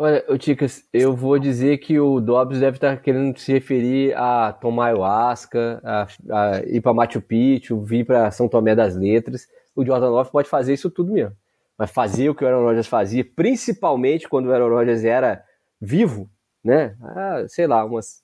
[0.00, 4.86] Olha, Ticas, eu vou dizer que o Dobbs deve estar querendo se referir a tomar
[4.86, 9.48] ayahuasca, a, a ir para Machu Picchu, vir para São Tomé das Letras.
[9.78, 11.36] O Jordan Love pode fazer isso tudo mesmo.
[11.78, 15.44] Mas fazer o que o Aaron Rodgers fazia, principalmente quando o Aaron Rodgers era
[15.80, 16.28] vivo,
[16.64, 16.96] né?
[17.00, 18.20] Ah, sei lá, umas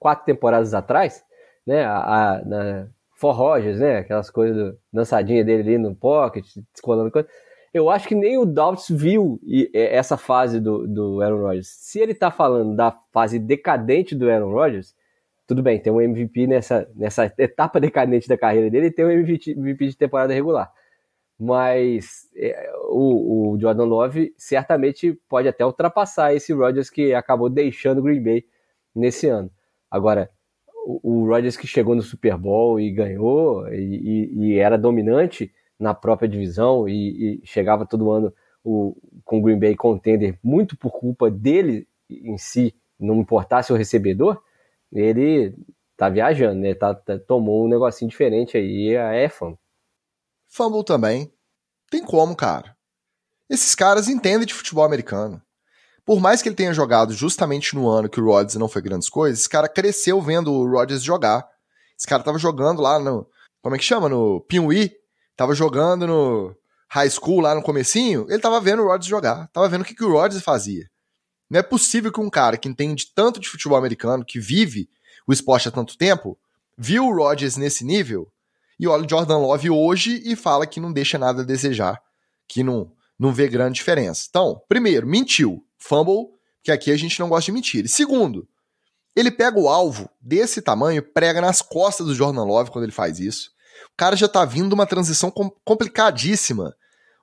[0.00, 1.22] quatro temporadas atrás,
[1.64, 1.84] né?
[1.84, 3.98] A, a, na, For Rogers, né?
[3.98, 7.28] Aquelas coisas, do, dançadinha dele ali no pocket, descolando coisa.
[7.72, 9.38] Eu acho que nem o Doubts viu
[9.72, 11.68] essa fase do, do Aaron Rodgers.
[11.68, 14.96] Se ele tá falando da fase decadente do Aaron Rodgers,
[15.46, 19.10] tudo bem, tem um MVP nessa, nessa etapa decadente da carreira dele e tem um
[19.10, 20.72] MVP de temporada regular.
[21.38, 27.98] Mas é, o, o, Jordan Love certamente pode até ultrapassar esse Rodgers que acabou deixando
[27.98, 28.44] o Green Bay
[28.94, 29.50] nesse ano.
[29.88, 30.30] Agora,
[30.84, 35.94] o, Rodgers que chegou no Super Bowl e ganhou e, e, e era dominante na
[35.94, 38.32] própria divisão e, e chegava todo ano
[38.64, 43.76] o, com o Green Bay contender muito por culpa dele em si, não importasse o
[43.76, 44.42] recebedor,
[44.92, 45.54] ele
[45.96, 46.74] tá viajando, né?
[46.74, 49.56] Tá, tá, tomou um negocinho diferente aí, é fã.
[50.48, 51.32] Fumble também.
[51.90, 52.76] Tem como, cara.
[53.48, 55.42] Esses caras entendem de futebol americano
[56.08, 59.10] por mais que ele tenha jogado justamente no ano que o Rodgers não foi grandes
[59.10, 61.46] coisas, esse cara cresceu vendo o Rodgers jogar.
[61.98, 63.28] Esse cara tava jogando lá no.
[63.60, 64.08] Como é que chama?
[64.08, 64.90] No Pinwee.
[65.36, 66.56] Tava jogando no
[66.88, 68.24] high school lá no comecinho.
[68.30, 69.48] Ele tava vendo o Rodgers jogar.
[69.48, 70.88] Tava vendo o que, que o Rodgers fazia.
[71.50, 74.88] Não é possível que um cara que entende tanto de futebol americano, que vive
[75.26, 76.38] o esporte há tanto tempo,
[76.74, 78.32] viu o Rodgers nesse nível
[78.78, 82.00] e olha o Jordan Love hoje e fala que não deixa nada a desejar,
[82.46, 84.26] que não, não vê grande diferença.
[84.28, 86.28] Então, primeiro, mentiu fumble,
[86.62, 87.84] que aqui a gente não gosta de mentir.
[87.84, 88.48] E segundo,
[89.16, 93.18] ele pega o alvo desse tamanho, prega nas costas do Jordan Love quando ele faz
[93.18, 93.50] isso.
[93.92, 95.32] O cara já tá vindo uma transição
[95.64, 96.74] complicadíssima.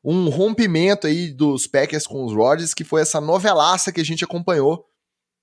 [0.03, 4.23] Um rompimento aí dos Packers com os Rodgers, que foi essa novelaça que a gente
[4.23, 4.85] acompanhou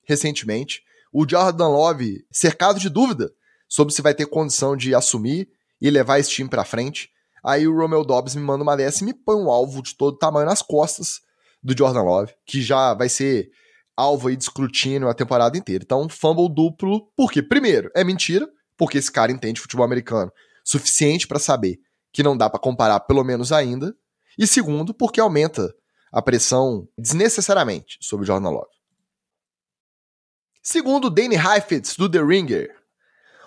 [0.05, 0.83] recentemente.
[1.13, 3.33] O Jordan Love cercado de dúvida
[3.69, 5.49] sobre se vai ter condição de assumir
[5.83, 7.11] e levar esse time para frente.
[7.45, 10.17] Aí o Romeo Dobbs me manda uma dessa e me põe um alvo de todo
[10.17, 11.21] tamanho nas costas
[11.61, 13.51] do Jordan Love, que já vai ser
[13.97, 15.83] alvo aí de escrutínio a temporada inteira.
[15.85, 20.33] Então, fumble duplo, porque, primeiro, é mentira, porque esse cara entende futebol americano
[20.65, 21.81] suficiente para saber
[22.13, 23.93] que não dá para comparar, pelo menos ainda.
[24.39, 25.75] E segundo, porque aumenta
[26.13, 28.71] a pressão desnecessariamente sobre o Jordan Love.
[30.63, 32.82] Segundo Danny Heifetz, do The Ringer,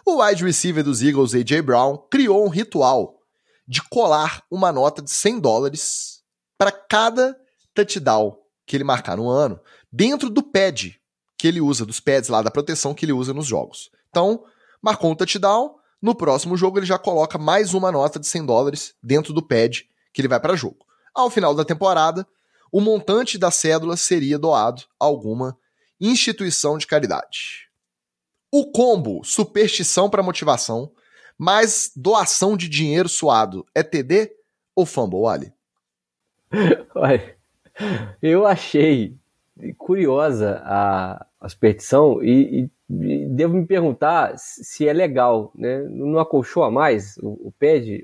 [0.05, 1.61] o wide receiver dos Eagles, A.J.
[1.63, 3.19] Brown, criou um ritual
[3.67, 6.23] de colar uma nota de 100 dólares
[6.57, 7.35] para cada
[7.73, 9.59] touchdown que ele marcar no ano
[9.91, 10.99] dentro do pad
[11.37, 13.89] que ele usa, dos pads lá da proteção que ele usa nos jogos.
[14.09, 14.45] Então,
[14.81, 18.93] marcou um touchdown, no próximo jogo ele já coloca mais uma nota de 100 dólares
[19.01, 20.85] dentro do pad que ele vai para jogo.
[21.13, 22.27] Ao final da temporada,
[22.71, 25.57] o montante da cédula seria doado a alguma
[25.99, 27.64] instituição de caridade.
[28.57, 30.89] O combo superstição para motivação
[31.37, 34.31] mais doação de dinheiro suado é TD
[34.73, 35.53] ou fumble, Ali?
[36.95, 37.35] Olha,
[38.21, 39.13] eu achei
[39.77, 45.79] curiosa a, a superstição e, e, devo me perguntar se é legal, né?
[45.89, 48.01] Não acolchoa mais o, o pad?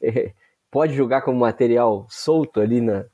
[0.00, 0.32] É,
[0.70, 3.06] pode jogar como material solto ali na...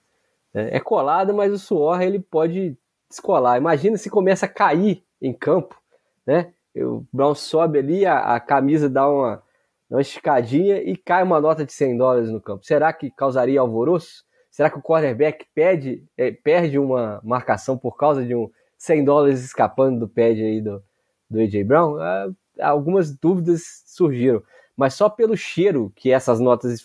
[0.52, 2.76] É, é colado, mas o suor ele pode
[3.08, 3.56] descolar.
[3.56, 5.80] Imagina se começa a cair em campo,
[6.26, 6.52] né?
[6.76, 9.42] O Brown sobe ali, a, a camisa dá uma,
[9.88, 12.64] uma esticadinha e cai uma nota de 100 dólares no campo.
[12.64, 14.24] Será que causaria alvoroço?
[14.50, 19.44] Será que o quarterback perde, é, perde uma marcação por causa de um 100 dólares
[19.44, 20.82] escapando do pad aí do,
[21.30, 21.64] do A.J.
[21.64, 21.96] Brown?
[22.00, 22.28] Ah,
[22.60, 24.42] algumas dúvidas surgiram.
[24.76, 26.84] Mas só pelo cheiro que essas notas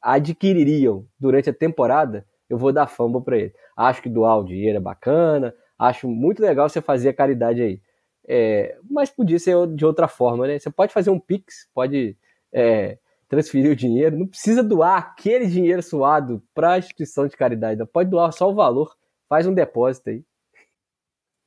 [0.00, 3.54] adquiririam durante a temporada, eu vou dar fumble para ele.
[3.76, 7.80] Acho que doar o dinheiro é bacana, acho muito legal você fazer a caridade aí.
[8.28, 10.58] É, mas podia ser de outra forma, né?
[10.58, 12.16] Você pode fazer um Pix, pode
[12.52, 12.98] é,
[13.28, 18.10] transferir o dinheiro, não precisa doar aquele dinheiro suado para a instituição de caridade, pode
[18.10, 18.96] doar só o valor,
[19.28, 20.24] faz um depósito aí.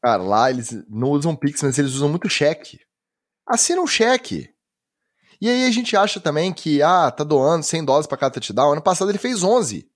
[0.02, 2.80] Cara, lá eles não usam Pix, mas eles usam muito cheque.
[3.46, 4.50] Assina um cheque.
[5.42, 8.74] E aí a gente acha também que, ah, tá doando 100 dólares para cada touchdown.
[8.74, 9.90] Ano passado ele fez 11.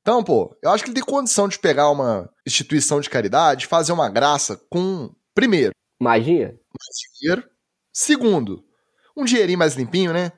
[0.00, 3.92] Então, pô, eu acho que ele tem condição de pegar uma instituição de caridade, fazer
[3.92, 5.72] uma graça com, primeiro,
[6.02, 6.48] Magia?
[6.48, 7.44] Mais dinheiro.
[7.92, 8.64] Segundo,
[9.16, 10.32] um dinheirinho mais limpinho, né?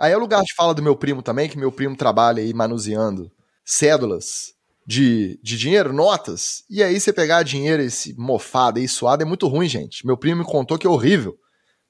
[0.00, 2.54] Aí é o lugar de fala do meu primo também, que meu primo trabalha aí
[2.54, 3.30] manuseando
[3.62, 4.54] cédulas
[4.86, 6.64] de, de dinheiro, notas.
[6.70, 10.06] E aí você pegar dinheiro esse mofado aí, suado, é muito ruim, gente.
[10.06, 11.36] Meu primo me contou que é horrível,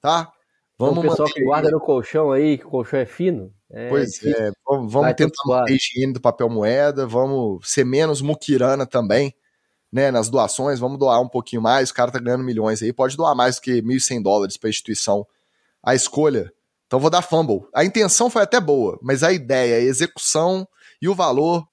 [0.00, 0.28] tá?
[0.76, 3.52] Vamos o pessoal que guarda no colchão aí, que o colchão é fino.
[3.70, 4.34] É pois difícil.
[4.34, 9.32] é, vamos, vamos tentar manter higiene do papel moeda, vamos ser menos muquirana também,
[9.92, 13.16] né, nas doações, vamos doar um pouquinho mais, o cara tá ganhando milhões aí, pode
[13.16, 15.26] doar mais do que 1.100 dólares para instituição.
[15.82, 16.52] A escolha,
[16.86, 17.62] então vou dar fumble.
[17.74, 20.66] A intenção foi até boa, mas a ideia, a execução
[21.02, 21.66] e o valor,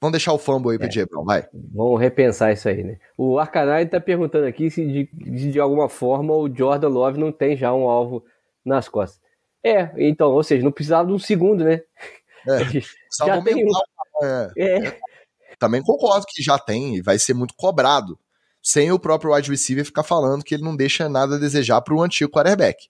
[0.00, 1.24] vamos deixar o fumble aí pro é.
[1.24, 1.48] Vai.
[1.72, 2.98] Vamos repensar isso aí, né?
[3.16, 7.30] O Arcanine tá perguntando aqui se de, de, de alguma forma o Jordan Love não
[7.30, 8.24] tem já um alvo
[8.64, 9.20] nas costas.
[9.64, 11.82] É, então, ou seja, não precisava de um segundo, né?
[12.48, 12.58] É,
[13.24, 13.68] já tem um...
[14.24, 14.50] é.
[14.56, 14.98] é
[15.62, 18.18] também concordo que já tem e vai ser muito cobrado,
[18.60, 21.94] sem o próprio wide receiver ficar falando que ele não deixa nada a desejar para
[21.94, 22.88] o antigo quarterback.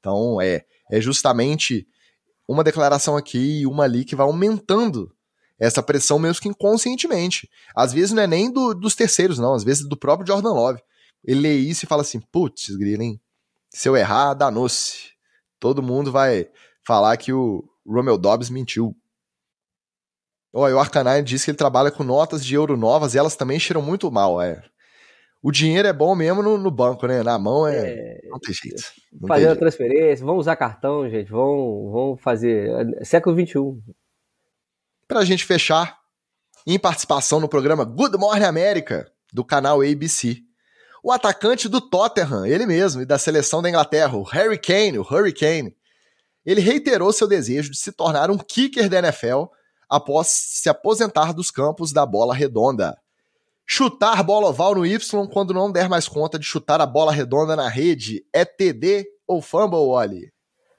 [0.00, 1.86] Então é, é justamente
[2.48, 5.14] uma declaração aqui e uma ali que vai aumentando
[5.58, 7.46] essa pressão mesmo que inconscientemente.
[7.76, 10.80] Às vezes não é nem do, dos terceiros, não, às vezes do próprio Jordan Love.
[11.22, 13.20] Ele lê isso e fala assim: putz, Grillen,
[13.68, 15.12] se eu errar, danou-se.
[15.60, 16.48] Todo mundo vai
[16.86, 18.96] falar que o Romeo Dobbs mentiu.
[20.56, 23.58] Olha, o Arcanine disse que ele trabalha com notas de euro novas e elas também
[23.58, 24.62] cheiram muito mal, é.
[25.42, 27.22] O dinheiro é bom mesmo no, no banco, né?
[27.24, 27.76] Na mão é.
[27.76, 28.82] é não tem jeito.
[29.12, 31.30] Não fazer a transferência, vamos usar cartão, gente.
[31.30, 32.70] Vamos, vamos fazer.
[33.00, 33.82] É século XXI.
[35.08, 35.98] Pra gente fechar,
[36.64, 40.38] em participação no programa Good Morning América, do canal ABC.
[41.02, 45.02] O atacante do Tottenham, ele mesmo, e da seleção da Inglaterra, o Harry Kane, o
[45.02, 45.76] Hurricane,
[46.46, 49.44] ele reiterou seu desejo de se tornar um kicker da NFL
[49.94, 52.98] após se aposentar dos campos da bola redonda.
[53.64, 54.98] Chutar bola oval no Y
[55.32, 59.40] quando não der mais conta de chutar a bola redonda na rede é TD ou
[59.40, 60.32] fumble, Oli?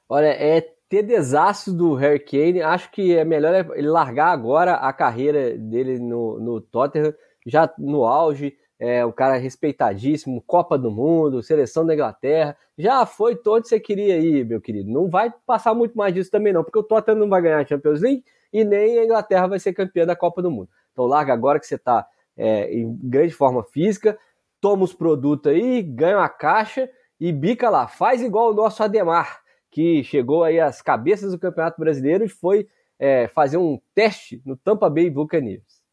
[0.09, 2.61] Olha, é TDzaço do Harry Kane.
[2.61, 7.13] Acho que é melhor ele largar agora a carreira dele no, no Tottenham,
[7.45, 8.53] já no auge.
[8.77, 12.57] É um cara respeitadíssimo, Copa do Mundo, seleção da Inglaterra.
[12.77, 14.91] Já foi todo você queria ir, meu querido.
[14.91, 17.65] Não vai passar muito mais disso também, não, porque o Tottenham não vai ganhar a
[17.65, 18.25] Champions League
[18.55, 20.69] e nem a Inglaterra vai ser campeã da Copa do Mundo.
[20.93, 24.17] Então larga agora que você está é, em grande forma física,
[24.61, 26.89] toma os produtos aí, ganha uma caixa
[27.19, 27.89] e bica lá.
[27.89, 32.69] Faz igual o nosso Ademar, que chegou aí às cabeças do Campeonato Brasileiro e foi
[32.97, 35.83] é, fazer um teste no Tampa Bay Buccaneers.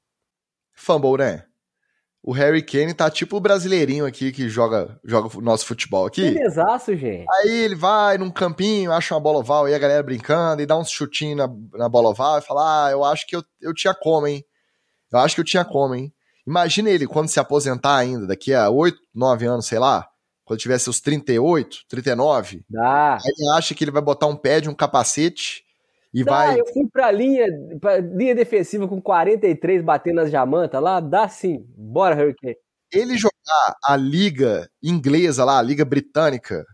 [0.73, 1.45] Fumble, né?
[2.25, 6.31] O Harry Kane tá tipo o brasileirinho aqui que joga, joga o nosso futebol aqui.
[6.31, 7.27] Belezaço, gente.
[7.29, 10.79] Aí ele vai num campinho, acha uma bola oval e a galera brincando e dá
[10.79, 13.93] uns chutinhos na, na bola oval e fala: Ah, eu acho que eu, eu tinha
[13.93, 14.45] como, hein?
[15.12, 16.12] Eu acho que eu tinha como, hein?
[16.47, 20.07] Imagina ele quando se aposentar ainda, daqui a 8, 9 anos, sei lá,
[20.45, 22.64] quando tiver seus 38, 39.
[22.70, 23.14] Dá.
[23.14, 25.64] Aí ele acha que ele vai botar um pé de um capacete
[26.13, 26.61] e dá, vai.
[26.61, 27.47] Eu fui pra linha,
[27.81, 31.65] pra linha defensiva com 43 batendo nas jamantas lá, dá sim.
[31.77, 32.57] Bora, Hurricane.
[32.93, 36.65] Ele jogar a liga inglesa lá, a liga britânica,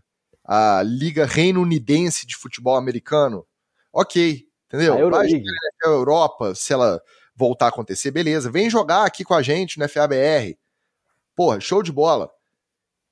[0.45, 3.45] a liga reino-unidense de futebol americano,
[3.93, 4.95] ok, entendeu?
[4.95, 5.43] A Euroleague.
[5.85, 7.01] a Europa, se ela
[7.35, 8.51] voltar a acontecer, beleza.
[8.51, 10.57] Vem jogar aqui com a gente no FABR.
[11.33, 12.29] Porra, show de bola.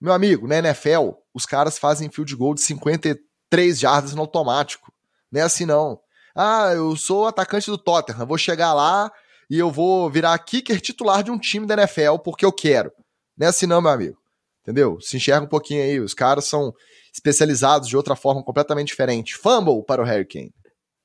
[0.01, 4.91] Meu amigo, na NFL, os caras fazem field goal de 53 jardas no automático.
[5.31, 5.99] Não é assim não.
[6.39, 9.11] Ah, eu sou atacante do Tottenham, vou chegar lá
[9.49, 12.91] e eu vou virar kicker titular de um time da NFL porque eu quero.
[13.35, 14.17] Não é assim não, meu amigo.
[14.61, 15.01] Entendeu?
[15.01, 15.99] Se enxerga um pouquinho aí.
[15.99, 16.75] Os caras são
[17.11, 19.35] especializados de outra forma completamente diferente.
[19.35, 20.53] Fumble para o Hurricane.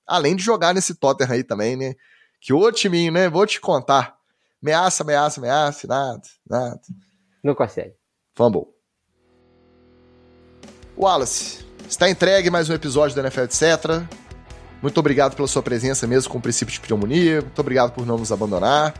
[0.06, 1.94] Além de jogar nesse Tottenham aí também, né?
[2.38, 3.30] Que o timinho, né?
[3.30, 4.18] Vou te contar.
[4.62, 6.80] Ameaça, ameaça, ameaça, nada, nada.
[7.42, 7.94] Não consegue.
[8.34, 8.66] Fumble.
[10.98, 14.21] Wallace, está entregue mais um episódio do NFL Etc.
[14.82, 17.40] Muito obrigado pela sua presença mesmo com o princípio de pneumonia.
[17.40, 18.92] Muito obrigado por não nos abandonar.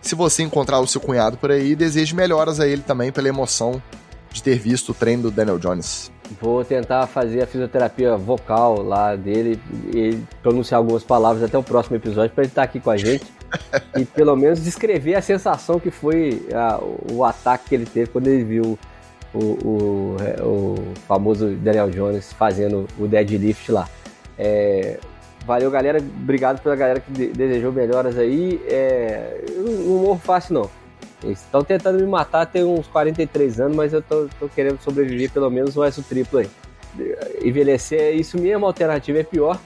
[0.00, 3.82] Se você encontrar o seu cunhado por aí, deseje melhoras a ele também pela emoção
[4.30, 6.12] de ter visto o treino do Daniel Jones.
[6.40, 9.60] Vou tentar fazer a fisioterapia vocal lá dele
[9.92, 13.24] e pronunciar algumas palavras até o próximo episódio para ele estar aqui com a gente
[13.96, 16.80] e pelo menos descrever a sensação que foi a,
[17.12, 18.78] o ataque que ele teve quando ele viu
[19.32, 20.74] o, o, o
[21.08, 23.88] famoso Daniel Jones fazendo o deadlift lá.
[24.38, 24.98] É,
[25.46, 25.98] valeu, galera.
[25.98, 28.60] Obrigado pela galera que de, desejou melhoras aí.
[28.66, 30.70] É, não morro fácil, não.
[31.22, 35.30] Eles estão tentando me matar tem uns 43 anos, mas eu tô, tô, querendo sobreviver
[35.30, 36.50] pelo menos mais o triplo aí.
[37.42, 39.58] Envelhecer é isso mesmo, a alternativa é pior.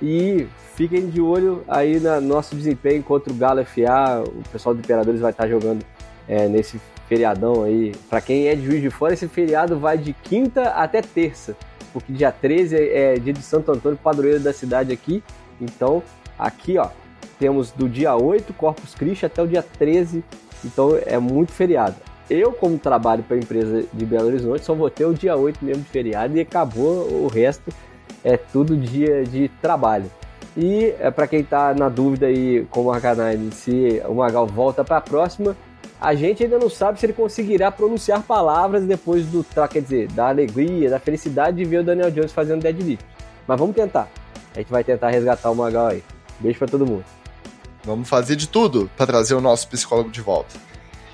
[0.00, 4.24] E fiquem de olho aí no nosso desempenho contra o Galo FA.
[4.26, 5.84] O pessoal do Imperadores vai estar jogando
[6.26, 7.92] é, nesse feriadão aí.
[8.08, 11.54] Para quem é de Juiz de Fora, esse feriado vai de quinta até terça.
[11.92, 15.22] Porque dia 13 é dia de Santo Antônio, padroeiro da cidade aqui.
[15.60, 16.02] Então,
[16.38, 16.88] aqui ó,
[17.38, 20.24] temos do dia 8, Corpus Christi, até o dia 13
[20.64, 21.96] então é muito feriado.
[22.30, 25.64] Eu, como trabalho para a empresa de Belo Horizonte, só vou ter o dia 8
[25.64, 27.70] mesmo de feriado e acabou o resto,
[28.24, 30.10] é tudo dia de trabalho.
[30.56, 34.84] E é, para quem está na dúvida aí com o Arcanine se o Magal volta
[34.84, 35.56] para a próxima,
[36.02, 40.28] a gente ainda não sabe se ele conseguirá pronunciar palavras depois do, quer dizer, da
[40.28, 43.04] alegria, da felicidade de ver o Daniel Jones fazendo deadlift.
[43.46, 44.10] Mas vamos tentar.
[44.52, 46.02] A gente vai tentar resgatar o Magal aí.
[46.40, 47.04] Beijo para todo mundo.
[47.84, 50.56] Vamos fazer de tudo para trazer o nosso psicólogo de volta.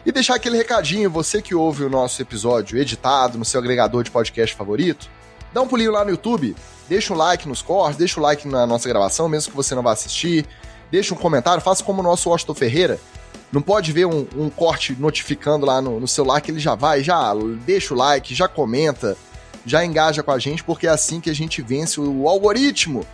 [0.07, 4.11] E deixar aquele recadinho, você que ouve o nosso episódio editado no seu agregador de
[4.11, 5.11] podcast favorito,
[5.53, 6.57] dá um pulinho lá no YouTube,
[6.89, 9.83] deixa um like nos cortes, deixa o like na nossa gravação, mesmo que você não
[9.83, 10.47] vá assistir,
[10.91, 12.99] deixa um comentário, faça como o nosso Washington Ferreira.
[13.51, 17.03] Não pode ver um, um corte notificando lá no, no celular que ele já vai,
[17.03, 17.33] já
[17.65, 19.17] deixa o like, já comenta,
[19.65, 23.07] já engaja com a gente, porque é assim que a gente vence o algoritmo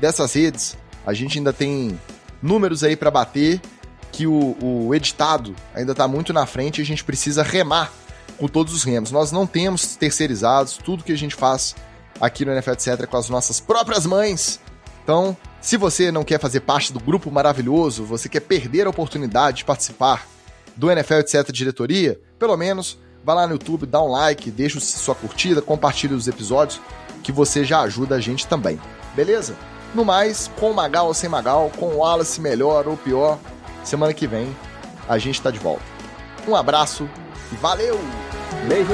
[0.00, 0.76] dessas redes.
[1.06, 1.98] A gente ainda tem
[2.42, 3.60] números aí para bater,
[4.14, 7.92] que o, o editado ainda está muito na frente e a gente precisa remar
[8.38, 9.10] com todos os remos.
[9.10, 11.74] Nós não temos terceirizados, tudo que a gente faz
[12.20, 14.60] aqui no NFL etc é com as nossas próprias mães.
[15.02, 19.56] Então, se você não quer fazer parte do grupo maravilhoso, você quer perder a oportunidade
[19.56, 20.26] de participar
[20.76, 25.14] do NFL etc diretoria, pelo menos vá lá no YouTube, dá um like, deixa sua
[25.14, 26.82] curtida, compartilhe os episódios,
[27.22, 28.78] que você já ajuda a gente também.
[29.16, 29.56] Beleza?
[29.94, 33.38] No mais, com Magal ou sem Magal, com o Wallace melhor ou pior,
[33.82, 34.54] semana que vem
[35.08, 35.82] a gente tá de volta.
[36.46, 37.08] Um abraço
[37.50, 37.98] e valeu!
[38.68, 38.90] Beijo!